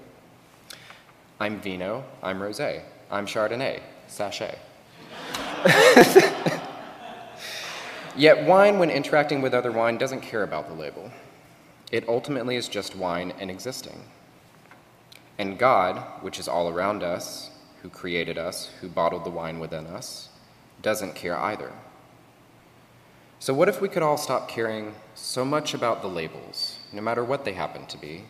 I'm 1.39 1.61
vino, 1.61 2.03
I'm 2.21 2.41
rose, 2.41 2.59
I'm 2.59 3.25
chardonnay, 3.25 3.79
sachet. 4.07 4.57
Yet 8.17 8.45
wine, 8.45 8.79
when 8.79 8.89
interacting 8.89 9.41
with 9.41 9.53
other 9.53 9.71
wine, 9.71 9.97
doesn't 9.97 10.21
care 10.21 10.43
about 10.43 10.67
the 10.67 10.73
label. 10.73 11.11
It 11.91 12.07
ultimately 12.09 12.57
is 12.57 12.67
just 12.67 12.95
wine 12.95 13.33
and 13.39 13.49
existing. 13.49 14.03
And 15.37 15.57
God, 15.57 16.03
which 16.21 16.37
is 16.37 16.49
all 16.49 16.67
around 16.67 17.01
us, 17.01 17.48
who 17.81 17.89
created 17.89 18.37
us, 18.37 18.71
who 18.81 18.87
bottled 18.87 19.23
the 19.23 19.29
wine 19.29 19.59
within 19.59 19.87
us, 19.87 20.29
doesn't 20.81 21.15
care 21.15 21.37
either. 21.37 21.71
So, 23.39 23.53
what 23.53 23.69
if 23.69 23.79
we 23.79 23.87
could 23.87 24.03
all 24.03 24.17
stop 24.17 24.49
caring 24.49 24.95
so 25.15 25.45
much 25.45 25.73
about 25.73 26.01
the 26.01 26.09
labels, 26.09 26.77
no 26.91 27.01
matter 27.01 27.23
what 27.23 27.45
they 27.45 27.53
happen 27.53 27.85
to 27.85 27.97
be? 27.97 28.25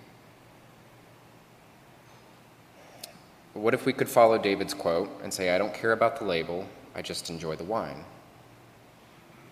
What 3.53 3.73
if 3.73 3.85
we 3.85 3.93
could 3.93 4.07
follow 4.07 4.37
David's 4.37 4.75
quote 4.75 5.09
and 5.23 5.33
say, 5.33 5.49
I 5.49 5.57
don't 5.57 5.73
care 5.73 5.93
about 5.93 6.19
the 6.19 6.25
label, 6.25 6.67
I 6.95 7.01
just 7.01 7.29
enjoy 7.29 7.55
the 7.55 7.63
wine. 7.63 8.05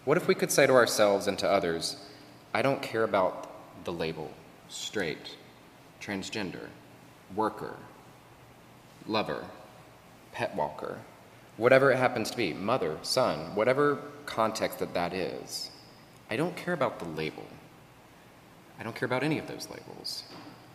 What 0.05 0.17
if 0.17 0.27
we 0.27 0.35
could 0.35 0.51
say 0.51 0.67
to 0.67 0.73
ourselves 0.73 1.27
and 1.27 1.37
to 1.39 1.49
others, 1.49 1.97
I 2.53 2.61
don't 2.61 2.81
care 2.81 3.03
about 3.03 3.49
the 3.83 3.91
label 3.91 4.31
straight, 4.69 5.35
transgender, 5.99 6.67
worker, 7.35 7.75
lover, 9.07 9.43
pet 10.37 10.55
walker, 10.55 10.99
whatever 11.57 11.91
it 11.91 11.97
happens 11.97 12.29
to 12.29 12.37
be, 12.37 12.53
mother, 12.53 12.95
son, 13.01 13.55
whatever 13.55 13.97
context 14.27 14.77
that 14.77 14.93
that 14.93 15.11
is. 15.11 15.71
I 16.29 16.35
don't 16.35 16.55
care 16.55 16.75
about 16.75 16.99
the 16.99 17.05
label. 17.05 17.47
I 18.79 18.83
don't 18.83 18.95
care 18.95 19.07
about 19.07 19.23
any 19.23 19.39
of 19.39 19.47
those 19.47 19.67
labels. 19.67 20.25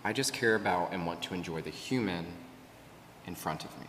I 0.03 0.13
just 0.13 0.33
care 0.33 0.57
about 0.57 0.93
and 0.93 1.07
want 1.07 1.23
to 1.23 1.35
enjoy 1.35 1.63
the 1.63 1.71
human 1.71 2.27
in 3.25 3.37
front 3.37 3.65
of 3.65 3.71
me. 3.79 3.87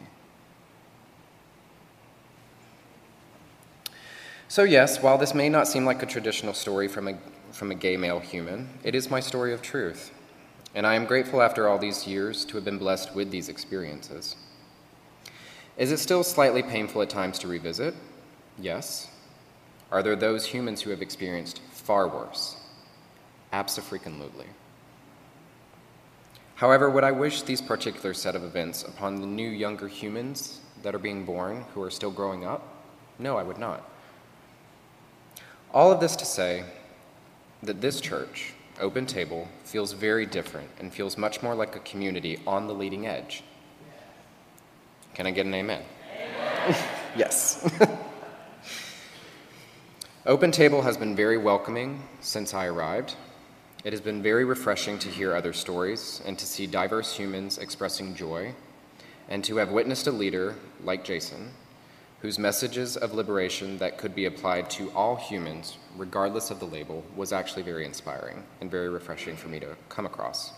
So, 4.48 4.62
yes, 4.62 5.02
while 5.02 5.18
this 5.18 5.34
may 5.34 5.50
not 5.50 5.68
seem 5.68 5.86
like 5.86 6.04
a 6.04 6.06
traditional 6.06 6.54
story 6.54 6.88
from 6.88 7.08
a, 7.08 7.18
from 7.52 7.72
a 7.72 7.76
gay 7.76 7.98
male 7.98 8.20
human, 8.20 8.70
it 8.84 8.94
is 8.94 9.10
my 9.10 9.20
story 9.20 9.54
of 9.54 9.64
truth. 9.64 10.12
and 10.76 10.86
I 10.86 10.94
am 10.94 11.06
grateful 11.06 11.42
after 11.42 11.68
all 11.68 11.80
these 11.80 12.06
years 12.06 12.46
to 12.46 12.58
have 12.58 12.66
been 12.66 12.78
blessed 12.78 13.16
with 13.16 13.32
these 13.32 13.50
experiences. 13.50 14.36
Is 15.78 15.92
it 15.92 15.98
still 15.98 16.24
slightly 16.24 16.62
painful 16.62 17.02
at 17.02 17.10
times 17.10 17.40
to 17.40 17.48
revisit? 17.48 17.96
Yes. 18.60 19.10
Are 19.92 20.04
there 20.04 20.16
those 20.16 20.46
humans 20.46 20.82
who 20.82 20.92
have 20.92 21.02
experienced 21.02 21.62
far 21.72 22.08
worse? 22.08 22.58
Absolutely. 23.52 24.46
However, 26.56 26.90
would 26.90 27.04
I 27.04 27.12
wish 27.12 27.42
these 27.42 27.62
particular 27.62 28.14
set 28.14 28.36
of 28.36 28.44
events 28.44 28.84
upon 28.84 29.20
the 29.20 29.28
new 29.28 29.50
younger 29.50 29.88
humans 29.88 30.60
that 30.84 30.94
are 30.94 31.00
being 31.00 31.26
born 31.26 31.66
who 31.74 31.82
are 31.82 31.92
still 31.92 32.12
growing 32.12 32.46
up? 32.46 32.68
No, 33.20 33.38
I 33.38 33.44
would 33.44 33.58
not. 33.58 33.90
All 35.74 35.92
of 35.92 36.00
this 36.00 36.16
to 36.18 36.26
say 36.26 36.64
that 37.64 37.82
this 37.82 38.00
church, 38.00 38.54
Open 38.80 39.06
Table, 39.06 39.48
feels 39.64 39.94
very 39.94 40.26
different 40.26 40.70
and 40.80 40.94
feels 40.94 41.18
much 41.18 41.42
more 41.42 41.56
like 41.56 41.76
a 41.76 41.80
community 41.80 42.40
on 42.46 42.68
the 42.68 42.74
leading 42.74 43.08
edge. 43.08 43.44
Can 45.14 45.28
I 45.28 45.32
get 45.32 45.46
an 45.46 45.54
amen? 45.54 45.84
amen. 46.12 46.76
yes. 47.16 47.70
Open 50.26 50.52
Table 50.52 50.82
has 50.82 50.98
been 50.98 51.16
very 51.16 51.38
welcoming 51.38 52.04
since 52.20 52.54
I 52.54 52.66
arrived. 52.66 53.16
It 53.84 53.94
has 53.94 54.02
been 54.02 54.24
very 54.24 54.44
refreshing 54.44 54.98
to 55.00 55.10
hear 55.10 55.36
other 55.36 55.54
stories 55.54 56.22
and 56.26 56.40
to 56.40 56.46
see 56.46 56.66
diverse 56.66 57.16
humans 57.16 57.60
expressing 57.60 58.16
joy, 58.16 58.56
and 59.30 59.44
to 59.44 59.58
have 59.58 59.72
witnessed 59.72 60.08
a 60.08 60.12
leader 60.12 60.56
like 60.84 61.04
Jason, 61.04 61.52
whose 62.22 62.40
messages 62.40 62.98
of 62.98 63.14
liberation 63.14 63.78
that 63.78 63.98
could 63.98 64.16
be 64.16 64.26
applied 64.26 64.70
to 64.72 64.90
all 64.92 65.18
humans, 65.18 65.78
regardless 65.96 66.50
of 66.50 66.60
the 66.60 66.66
label, 66.66 67.04
was 67.16 67.34
actually 67.34 67.62
very 67.62 67.86
inspiring 67.86 68.44
and 68.62 68.72
very 68.72 68.90
refreshing 68.90 69.36
for 69.36 69.50
me 69.50 69.60
to 69.60 69.76
come 69.90 70.06
across. 70.06 70.54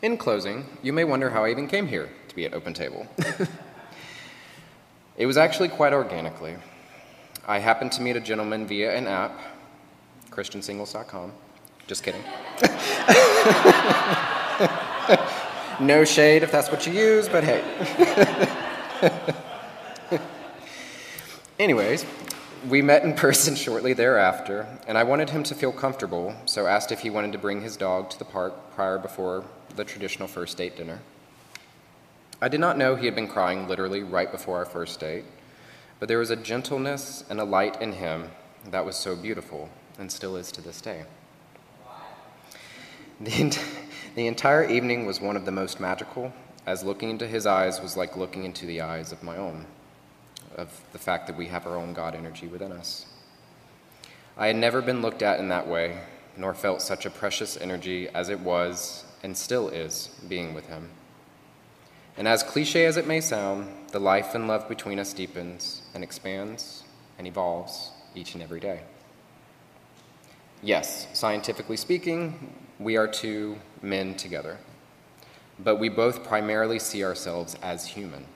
In 0.00 0.16
closing, 0.16 0.64
you 0.82 0.92
may 0.92 1.04
wonder 1.04 1.30
how 1.30 1.44
I 1.44 1.50
even 1.50 1.66
came 1.66 1.88
here 1.88 2.08
be 2.36 2.44
at 2.44 2.54
Open 2.54 2.74
Table. 2.74 3.08
it 5.16 5.26
was 5.26 5.36
actually 5.36 5.68
quite 5.68 5.92
organically. 5.92 6.54
I 7.48 7.58
happened 7.58 7.90
to 7.92 8.02
meet 8.02 8.16
a 8.16 8.20
gentleman 8.20 8.66
via 8.66 8.94
an 8.94 9.08
app 9.08 9.40
christiansingles.com. 10.30 11.32
Just 11.86 12.02
kidding. 12.02 12.20
no 15.80 16.04
shade 16.04 16.42
if 16.42 16.52
that's 16.52 16.70
what 16.70 16.86
you 16.86 16.92
use, 16.92 17.26
but 17.28 17.42
hey. 17.42 17.64
Anyways, 21.58 22.04
we 22.68 22.82
met 22.82 23.02
in 23.02 23.14
person 23.14 23.54
shortly 23.54 23.94
thereafter, 23.94 24.66
and 24.86 24.98
I 24.98 25.04
wanted 25.04 25.30
him 25.30 25.42
to 25.44 25.54
feel 25.54 25.72
comfortable, 25.72 26.36
so 26.44 26.66
asked 26.66 26.92
if 26.92 27.00
he 27.00 27.08
wanted 27.08 27.32
to 27.32 27.38
bring 27.38 27.62
his 27.62 27.78
dog 27.78 28.10
to 28.10 28.18
the 28.18 28.26
park 28.26 28.74
prior 28.74 28.98
before 28.98 29.44
the 29.74 29.84
traditional 29.84 30.28
first 30.28 30.58
date 30.58 30.76
dinner. 30.76 31.00
I 32.40 32.48
did 32.48 32.60
not 32.60 32.76
know 32.76 32.96
he 32.96 33.06
had 33.06 33.14
been 33.14 33.28
crying 33.28 33.66
literally 33.66 34.02
right 34.02 34.30
before 34.30 34.58
our 34.58 34.66
first 34.66 35.00
date, 35.00 35.24
but 35.98 36.08
there 36.08 36.18
was 36.18 36.30
a 36.30 36.36
gentleness 36.36 37.24
and 37.30 37.40
a 37.40 37.44
light 37.44 37.80
in 37.80 37.92
him 37.92 38.30
that 38.70 38.84
was 38.84 38.96
so 38.96 39.16
beautiful 39.16 39.70
and 39.98 40.12
still 40.12 40.36
is 40.36 40.52
to 40.52 40.60
this 40.60 40.80
day. 40.80 41.04
The, 43.18 43.58
the 44.14 44.26
entire 44.26 44.68
evening 44.68 45.06
was 45.06 45.20
one 45.20 45.36
of 45.36 45.46
the 45.46 45.50
most 45.50 45.80
magical, 45.80 46.34
as 46.66 46.84
looking 46.84 47.08
into 47.08 47.26
his 47.26 47.46
eyes 47.46 47.80
was 47.80 47.96
like 47.96 48.16
looking 48.16 48.44
into 48.44 48.66
the 48.66 48.82
eyes 48.82 49.12
of 49.12 49.22
my 49.22 49.38
own, 49.38 49.64
of 50.56 50.68
the 50.92 50.98
fact 50.98 51.26
that 51.28 51.36
we 51.36 51.46
have 51.46 51.66
our 51.66 51.76
own 51.76 51.94
God 51.94 52.14
energy 52.14 52.46
within 52.46 52.72
us. 52.72 53.06
I 54.36 54.48
had 54.48 54.56
never 54.56 54.82
been 54.82 55.00
looked 55.00 55.22
at 55.22 55.40
in 55.40 55.48
that 55.48 55.66
way, 55.66 56.00
nor 56.36 56.52
felt 56.52 56.82
such 56.82 57.06
a 57.06 57.10
precious 57.10 57.56
energy 57.56 58.10
as 58.10 58.28
it 58.28 58.40
was 58.40 59.04
and 59.22 59.34
still 59.34 59.70
is 59.70 60.10
being 60.28 60.52
with 60.52 60.66
him. 60.66 60.90
And 62.16 62.26
as 62.26 62.42
cliche 62.42 62.86
as 62.86 62.96
it 62.96 63.06
may 63.06 63.20
sound, 63.20 63.68
the 63.92 63.98
life 63.98 64.34
and 64.34 64.48
love 64.48 64.68
between 64.68 64.98
us 64.98 65.12
deepens 65.12 65.82
and 65.94 66.02
expands 66.02 66.84
and 67.18 67.26
evolves 67.26 67.90
each 68.14 68.34
and 68.34 68.42
every 68.42 68.60
day. 68.60 68.80
Yes, 70.62 71.06
scientifically 71.12 71.76
speaking, 71.76 72.54
we 72.78 72.96
are 72.96 73.06
two 73.06 73.58
men 73.82 74.14
together. 74.14 74.58
But 75.58 75.76
we 75.76 75.88
both 75.88 76.24
primarily 76.24 76.78
see 76.78 77.04
ourselves 77.04 77.56
as 77.62 77.86
human, 77.86 78.26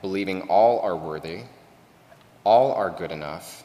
believing 0.00 0.42
all 0.42 0.80
are 0.80 0.96
worthy, 0.96 1.42
all 2.44 2.72
are 2.72 2.90
good 2.90 3.12
enough, 3.12 3.64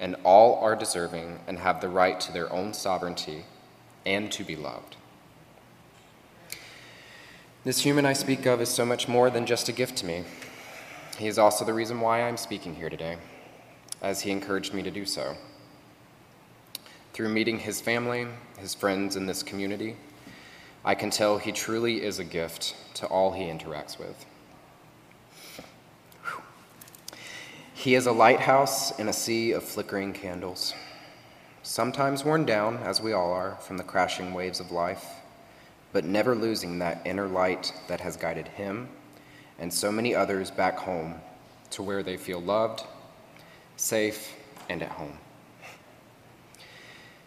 and 0.00 0.16
all 0.24 0.56
are 0.56 0.74
deserving 0.74 1.38
and 1.46 1.58
have 1.58 1.80
the 1.80 1.88
right 1.88 2.18
to 2.20 2.32
their 2.32 2.52
own 2.52 2.74
sovereignty 2.74 3.44
and 4.04 4.30
to 4.32 4.44
be 4.44 4.56
loved. 4.56 4.96
This 7.64 7.80
human 7.80 8.04
I 8.04 8.12
speak 8.12 8.44
of 8.44 8.60
is 8.60 8.68
so 8.68 8.84
much 8.84 9.08
more 9.08 9.30
than 9.30 9.46
just 9.46 9.70
a 9.70 9.72
gift 9.72 9.96
to 9.96 10.06
me. 10.06 10.24
He 11.16 11.28
is 11.28 11.38
also 11.38 11.64
the 11.64 11.72
reason 11.72 11.98
why 11.98 12.20
I'm 12.20 12.36
speaking 12.36 12.74
here 12.74 12.90
today, 12.90 13.16
as 14.02 14.20
he 14.20 14.30
encouraged 14.30 14.74
me 14.74 14.82
to 14.82 14.90
do 14.90 15.06
so. 15.06 15.34
Through 17.14 17.30
meeting 17.30 17.58
his 17.58 17.80
family, 17.80 18.26
his 18.58 18.74
friends 18.74 19.16
in 19.16 19.24
this 19.24 19.42
community, 19.42 19.96
I 20.84 20.94
can 20.94 21.08
tell 21.08 21.38
he 21.38 21.52
truly 21.52 22.04
is 22.04 22.18
a 22.18 22.24
gift 22.24 22.76
to 22.96 23.06
all 23.06 23.32
he 23.32 23.44
interacts 23.44 23.98
with. 23.98 24.26
He 27.72 27.94
is 27.94 28.04
a 28.04 28.12
lighthouse 28.12 28.98
in 28.98 29.08
a 29.08 29.12
sea 29.14 29.52
of 29.52 29.62
flickering 29.62 30.12
candles, 30.12 30.74
sometimes 31.62 32.26
worn 32.26 32.44
down, 32.44 32.76
as 32.82 33.00
we 33.00 33.14
all 33.14 33.32
are, 33.32 33.56
from 33.62 33.78
the 33.78 33.84
crashing 33.84 34.34
waves 34.34 34.60
of 34.60 34.70
life, 34.70 35.06
but 35.94 36.04
never 36.04 36.34
losing 36.34 36.80
that 36.80 37.00
inner 37.06 37.28
light 37.28 37.72
that 37.86 38.00
has 38.00 38.16
guided 38.16 38.48
him 38.48 38.88
and 39.60 39.72
so 39.72 39.92
many 39.92 40.12
others 40.12 40.50
back 40.50 40.76
home 40.76 41.14
to 41.70 41.84
where 41.84 42.02
they 42.02 42.16
feel 42.16 42.40
loved, 42.40 42.82
safe, 43.76 44.34
and 44.68 44.82
at 44.82 44.88
home. 44.88 45.16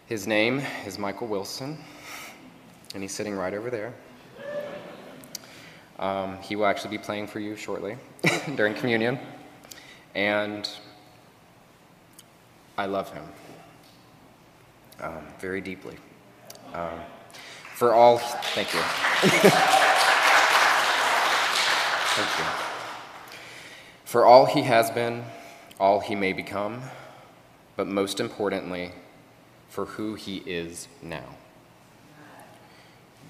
His 0.06 0.28
name 0.28 0.62
is 0.86 1.00
Michael 1.00 1.28
Wilson, 1.28 1.78
and 2.94 3.02
he's 3.02 3.14
sitting 3.14 3.36
right 3.36 3.54
over 3.54 3.70
there. 3.70 3.94
Um, 5.98 6.38
he 6.42 6.58
will 6.58 6.66
actually 6.66 6.92
be 6.92 7.02
playing 7.02 7.28
for 7.28 7.40
you 7.40 7.56
shortly 7.56 7.96
during 8.56 8.74
communion. 8.74 9.18
And 10.14 10.70
I 12.78 12.86
love 12.86 13.14
him 13.14 13.24
um, 15.00 15.26
very 15.40 15.62
deeply. 15.62 15.96
Um, 16.74 17.00
for 17.78 17.94
all, 17.94 18.18
thank 18.18 18.74
you. 18.74 18.80
thank 22.16 22.40
you. 22.40 22.46
For 24.04 24.26
all 24.26 24.48
he 24.48 24.64
has 24.64 24.90
been, 24.90 25.24
all 25.80 26.00
he 26.00 26.16
may 26.16 26.34
become, 26.34 26.82
but 27.76 27.86
most 27.86 28.20
importantly, 28.20 28.94
for 29.70 29.86
who 29.86 30.16
he 30.16 30.38
is 30.38 30.88
now. 31.04 31.36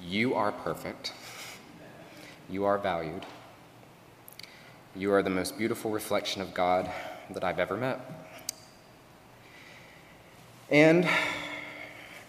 You 0.02 0.34
are 0.34 0.54
perfect. 0.54 1.12
You 2.50 2.64
are 2.64 2.78
valued. 2.78 3.26
You 4.96 5.12
are 5.12 5.22
the 5.22 5.30
most 5.30 5.58
beautiful 5.58 5.92
reflection 5.92 6.42
of 6.42 6.54
God 6.54 6.90
that 7.32 7.44
I've 7.44 7.60
ever 7.60 7.76
met. 7.76 8.00
And 10.70 11.06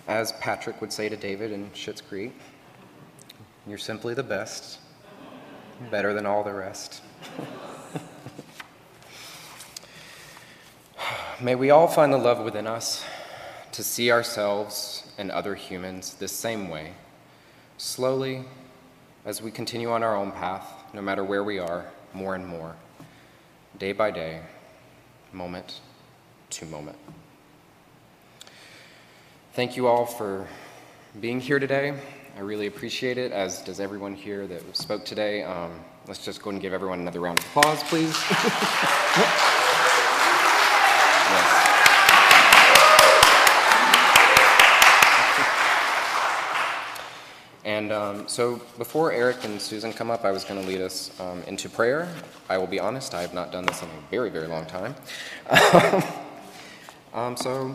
as 0.08 0.32
Patrick 0.32 0.80
would 0.80 0.92
say 0.92 1.08
to 1.10 1.16
David 1.16 1.52
in 1.52 1.70
Schitt's 1.70 2.00
Creek, 2.00 2.34
you're 3.66 3.76
simply 3.76 4.14
the 4.14 4.22
best, 4.22 4.78
better 5.90 6.14
than 6.14 6.24
all 6.24 6.42
the 6.42 6.54
rest. 6.54 7.02
May 11.40 11.54
we 11.54 11.70
all 11.70 11.86
find 11.86 12.10
the 12.10 12.18
love 12.18 12.42
within 12.42 12.66
us 12.66 13.04
to 13.72 13.84
see 13.84 14.10
ourselves 14.10 15.06
and 15.18 15.30
other 15.30 15.54
humans 15.54 16.14
the 16.14 16.26
same 16.26 16.70
way, 16.70 16.94
slowly 17.76 18.44
as 19.26 19.42
we 19.42 19.50
continue 19.50 19.90
on 19.90 20.02
our 20.02 20.16
own 20.16 20.32
path, 20.32 20.66
no 20.94 21.02
matter 21.02 21.22
where 21.22 21.44
we 21.44 21.58
are, 21.58 21.84
more 22.14 22.34
and 22.34 22.46
more, 22.46 22.74
day 23.78 23.92
by 23.92 24.10
day, 24.10 24.40
moment 25.34 25.80
to 26.48 26.64
moment. 26.64 26.96
Thank 29.58 29.76
you 29.76 29.88
all 29.88 30.06
for 30.06 30.46
being 31.20 31.40
here 31.40 31.58
today. 31.58 31.92
I 32.36 32.40
really 32.42 32.68
appreciate 32.68 33.18
it, 33.18 33.32
as 33.32 33.60
does 33.60 33.80
everyone 33.80 34.14
here 34.14 34.46
that 34.46 34.76
spoke 34.76 35.04
today. 35.04 35.42
Um, 35.42 35.80
let's 36.06 36.24
just 36.24 36.40
go 36.40 36.50
and 36.50 36.60
give 36.60 36.72
everyone 36.72 37.00
another 37.00 37.18
round 37.18 37.40
of 37.40 37.44
applause, 37.46 37.82
please. 37.82 38.16
And 47.64 47.92
um, 47.92 48.28
so 48.28 48.62
before 48.78 49.12
Eric 49.12 49.44
and 49.44 49.60
Susan 49.60 49.92
come 49.92 50.10
up, 50.10 50.24
I 50.24 50.30
was 50.30 50.44
going 50.44 50.60
to 50.60 50.66
lead 50.66 50.80
us 50.80 51.10
um, 51.20 51.42
into 51.48 51.68
prayer. 51.68 52.08
I 52.48 52.56
will 52.58 52.66
be 52.66 52.80
honest, 52.80 53.12
I 53.12 53.20
have 53.22 53.34
not 53.34 53.52
done 53.52 53.66
this 53.66 53.82
in 53.82 53.88
a 53.88 54.10
very, 54.10 54.30
very 54.30 54.46
long 54.46 54.64
time. 54.66 54.94
um, 57.12 57.36
so 57.36 57.74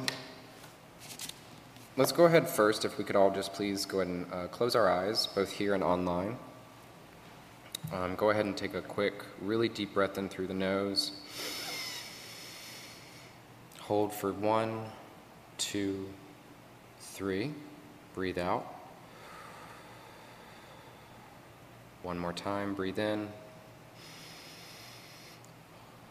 let's 1.96 2.12
go 2.12 2.26
ahead 2.26 2.50
first, 2.50 2.86
if 2.86 2.98
we 2.98 3.04
could 3.04 3.16
all 3.16 3.30
just 3.30 3.54
please 3.54 3.86
go 3.86 4.00
ahead 4.00 4.14
and 4.14 4.34
uh, 4.34 4.48
close 4.48 4.76
our 4.76 4.90
eyes, 4.90 5.28
both 5.28 5.52
here 5.52 5.74
and 5.74 5.84
online. 5.84 6.38
Um, 7.92 8.16
go 8.16 8.30
ahead 8.30 8.46
and 8.46 8.56
take 8.56 8.74
a 8.74 8.82
quick, 8.82 9.24
really 9.42 9.70
deep 9.70 9.94
breath 9.94 10.18
in 10.18 10.30
through 10.30 10.48
the 10.48 10.54
nose. 10.54 11.12
Hold 13.82 14.14
for 14.14 14.32
one, 14.34 14.86
two, 15.58 16.10
three. 17.00 17.52
Breathe 18.14 18.40
out. 18.40 18.66
One 22.02 22.18
more 22.18 22.34
time, 22.34 22.74
breathe 22.74 23.00
in. 23.00 23.28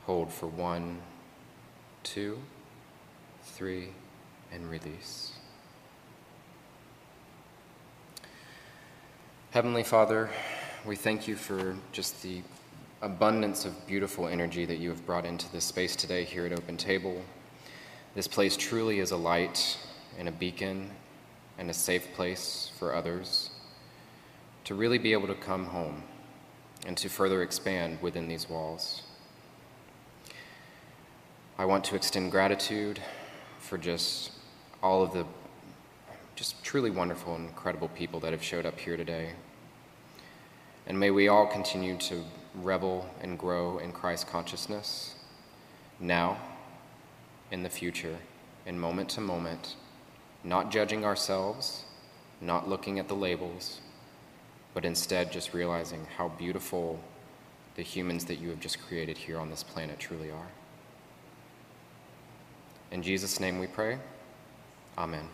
Hold 0.07 0.33
for 0.33 0.47
one, 0.47 1.01
two, 2.03 2.39
three, 3.43 3.89
and 4.53 4.69
release. 4.69 5.33
Heavenly 9.53 9.83
Father, 9.83 10.31
we 10.87 10.97
thank 10.97 11.29
you 11.29 11.37
for 11.37 11.77
just 11.93 12.23
the 12.23 12.41
abundance 13.03 13.67
of 13.67 13.87
beautiful 13.87 14.27
energy 14.27 14.65
that 14.65 14.79
you 14.79 14.89
have 14.89 15.05
brought 15.05 15.27
into 15.27 15.53
this 15.53 15.67
space 15.67 15.95
today 15.95 16.25
here 16.25 16.47
at 16.47 16.55
Open 16.55 16.79
Table. 16.79 17.23
This 18.15 18.27
place 18.27 18.57
truly 18.57 18.99
is 18.99 19.11
a 19.11 19.17
light 19.19 19.77
and 20.19 20.27
a 20.27 20.33
beacon 20.33 20.91
and 21.59 21.69
a 21.69 21.75
safe 21.75 22.15
place 22.15 22.71
for 22.79 22.95
others 22.95 23.51
to 24.65 24.75
really 24.75 24.97
be 24.97 25.13
able 25.13 25.29
to 25.29 25.35
come 25.35 25.67
home 25.67 26.03
and 26.87 26.97
to 26.97 27.11
further 27.11 27.43
expand 27.43 28.01
within 28.01 28.29
these 28.29 28.49
walls. 28.49 29.03
I 31.59 31.67
want 31.67 31.85
to 31.85 31.95
extend 31.95 32.31
gratitude 32.31 33.03
for 33.61 33.77
just 33.77 34.33
all 34.83 35.03
of 35.03 35.13
the 35.13 35.27
just 36.35 36.63
truly 36.65 36.91
wonderful 36.91 37.35
and 37.35 37.49
incredible 37.49 37.89
people 37.89 38.21
that 38.21 38.33
have 38.33 38.43
showed 38.43 38.67
up 38.67 38.79
here 38.79 38.97
today. 38.97 39.31
And 40.87 40.99
may 40.99 41.11
we 41.11 41.29
all 41.29 41.47
continue 41.47 41.97
to 41.99 42.23
revel 42.55 43.09
and 43.21 43.39
grow 43.39 43.79
in 43.79 43.93
Christ 43.93 44.27
consciousness 44.27 45.15
now, 46.01 46.39
in 47.51 47.63
the 47.63 47.69
future, 47.69 48.19
in 48.67 48.79
moment 48.79 49.11
to 49.11 49.21
moment, 49.21 49.77
not 50.43 50.71
judging 50.71 51.05
ourselves, 51.05 51.85
not 52.41 52.69
looking 52.69 52.99
at 52.99 53.09
the 53.09 53.15
labels, 53.15 53.81
but 54.75 54.85
instead 54.85 55.31
just 55.31 55.55
realizing 55.55 56.07
how 56.17 56.29
beautiful 56.29 56.99
the 57.77 57.83
humans 57.83 58.25
that 58.25 58.37
you 58.37 58.51
have 58.51 58.61
just 58.61 58.81
created 58.87 59.17
here 59.17 59.39
on 59.39 59.51
this 59.51 59.63
planet 59.63 59.99
truly 59.99 60.31
are. 60.31 60.49
In 62.91 63.03
Jesus' 63.03 63.41
name 63.41 63.59
we 63.59 63.67
pray. 63.67 63.99
Amen. 64.99 65.29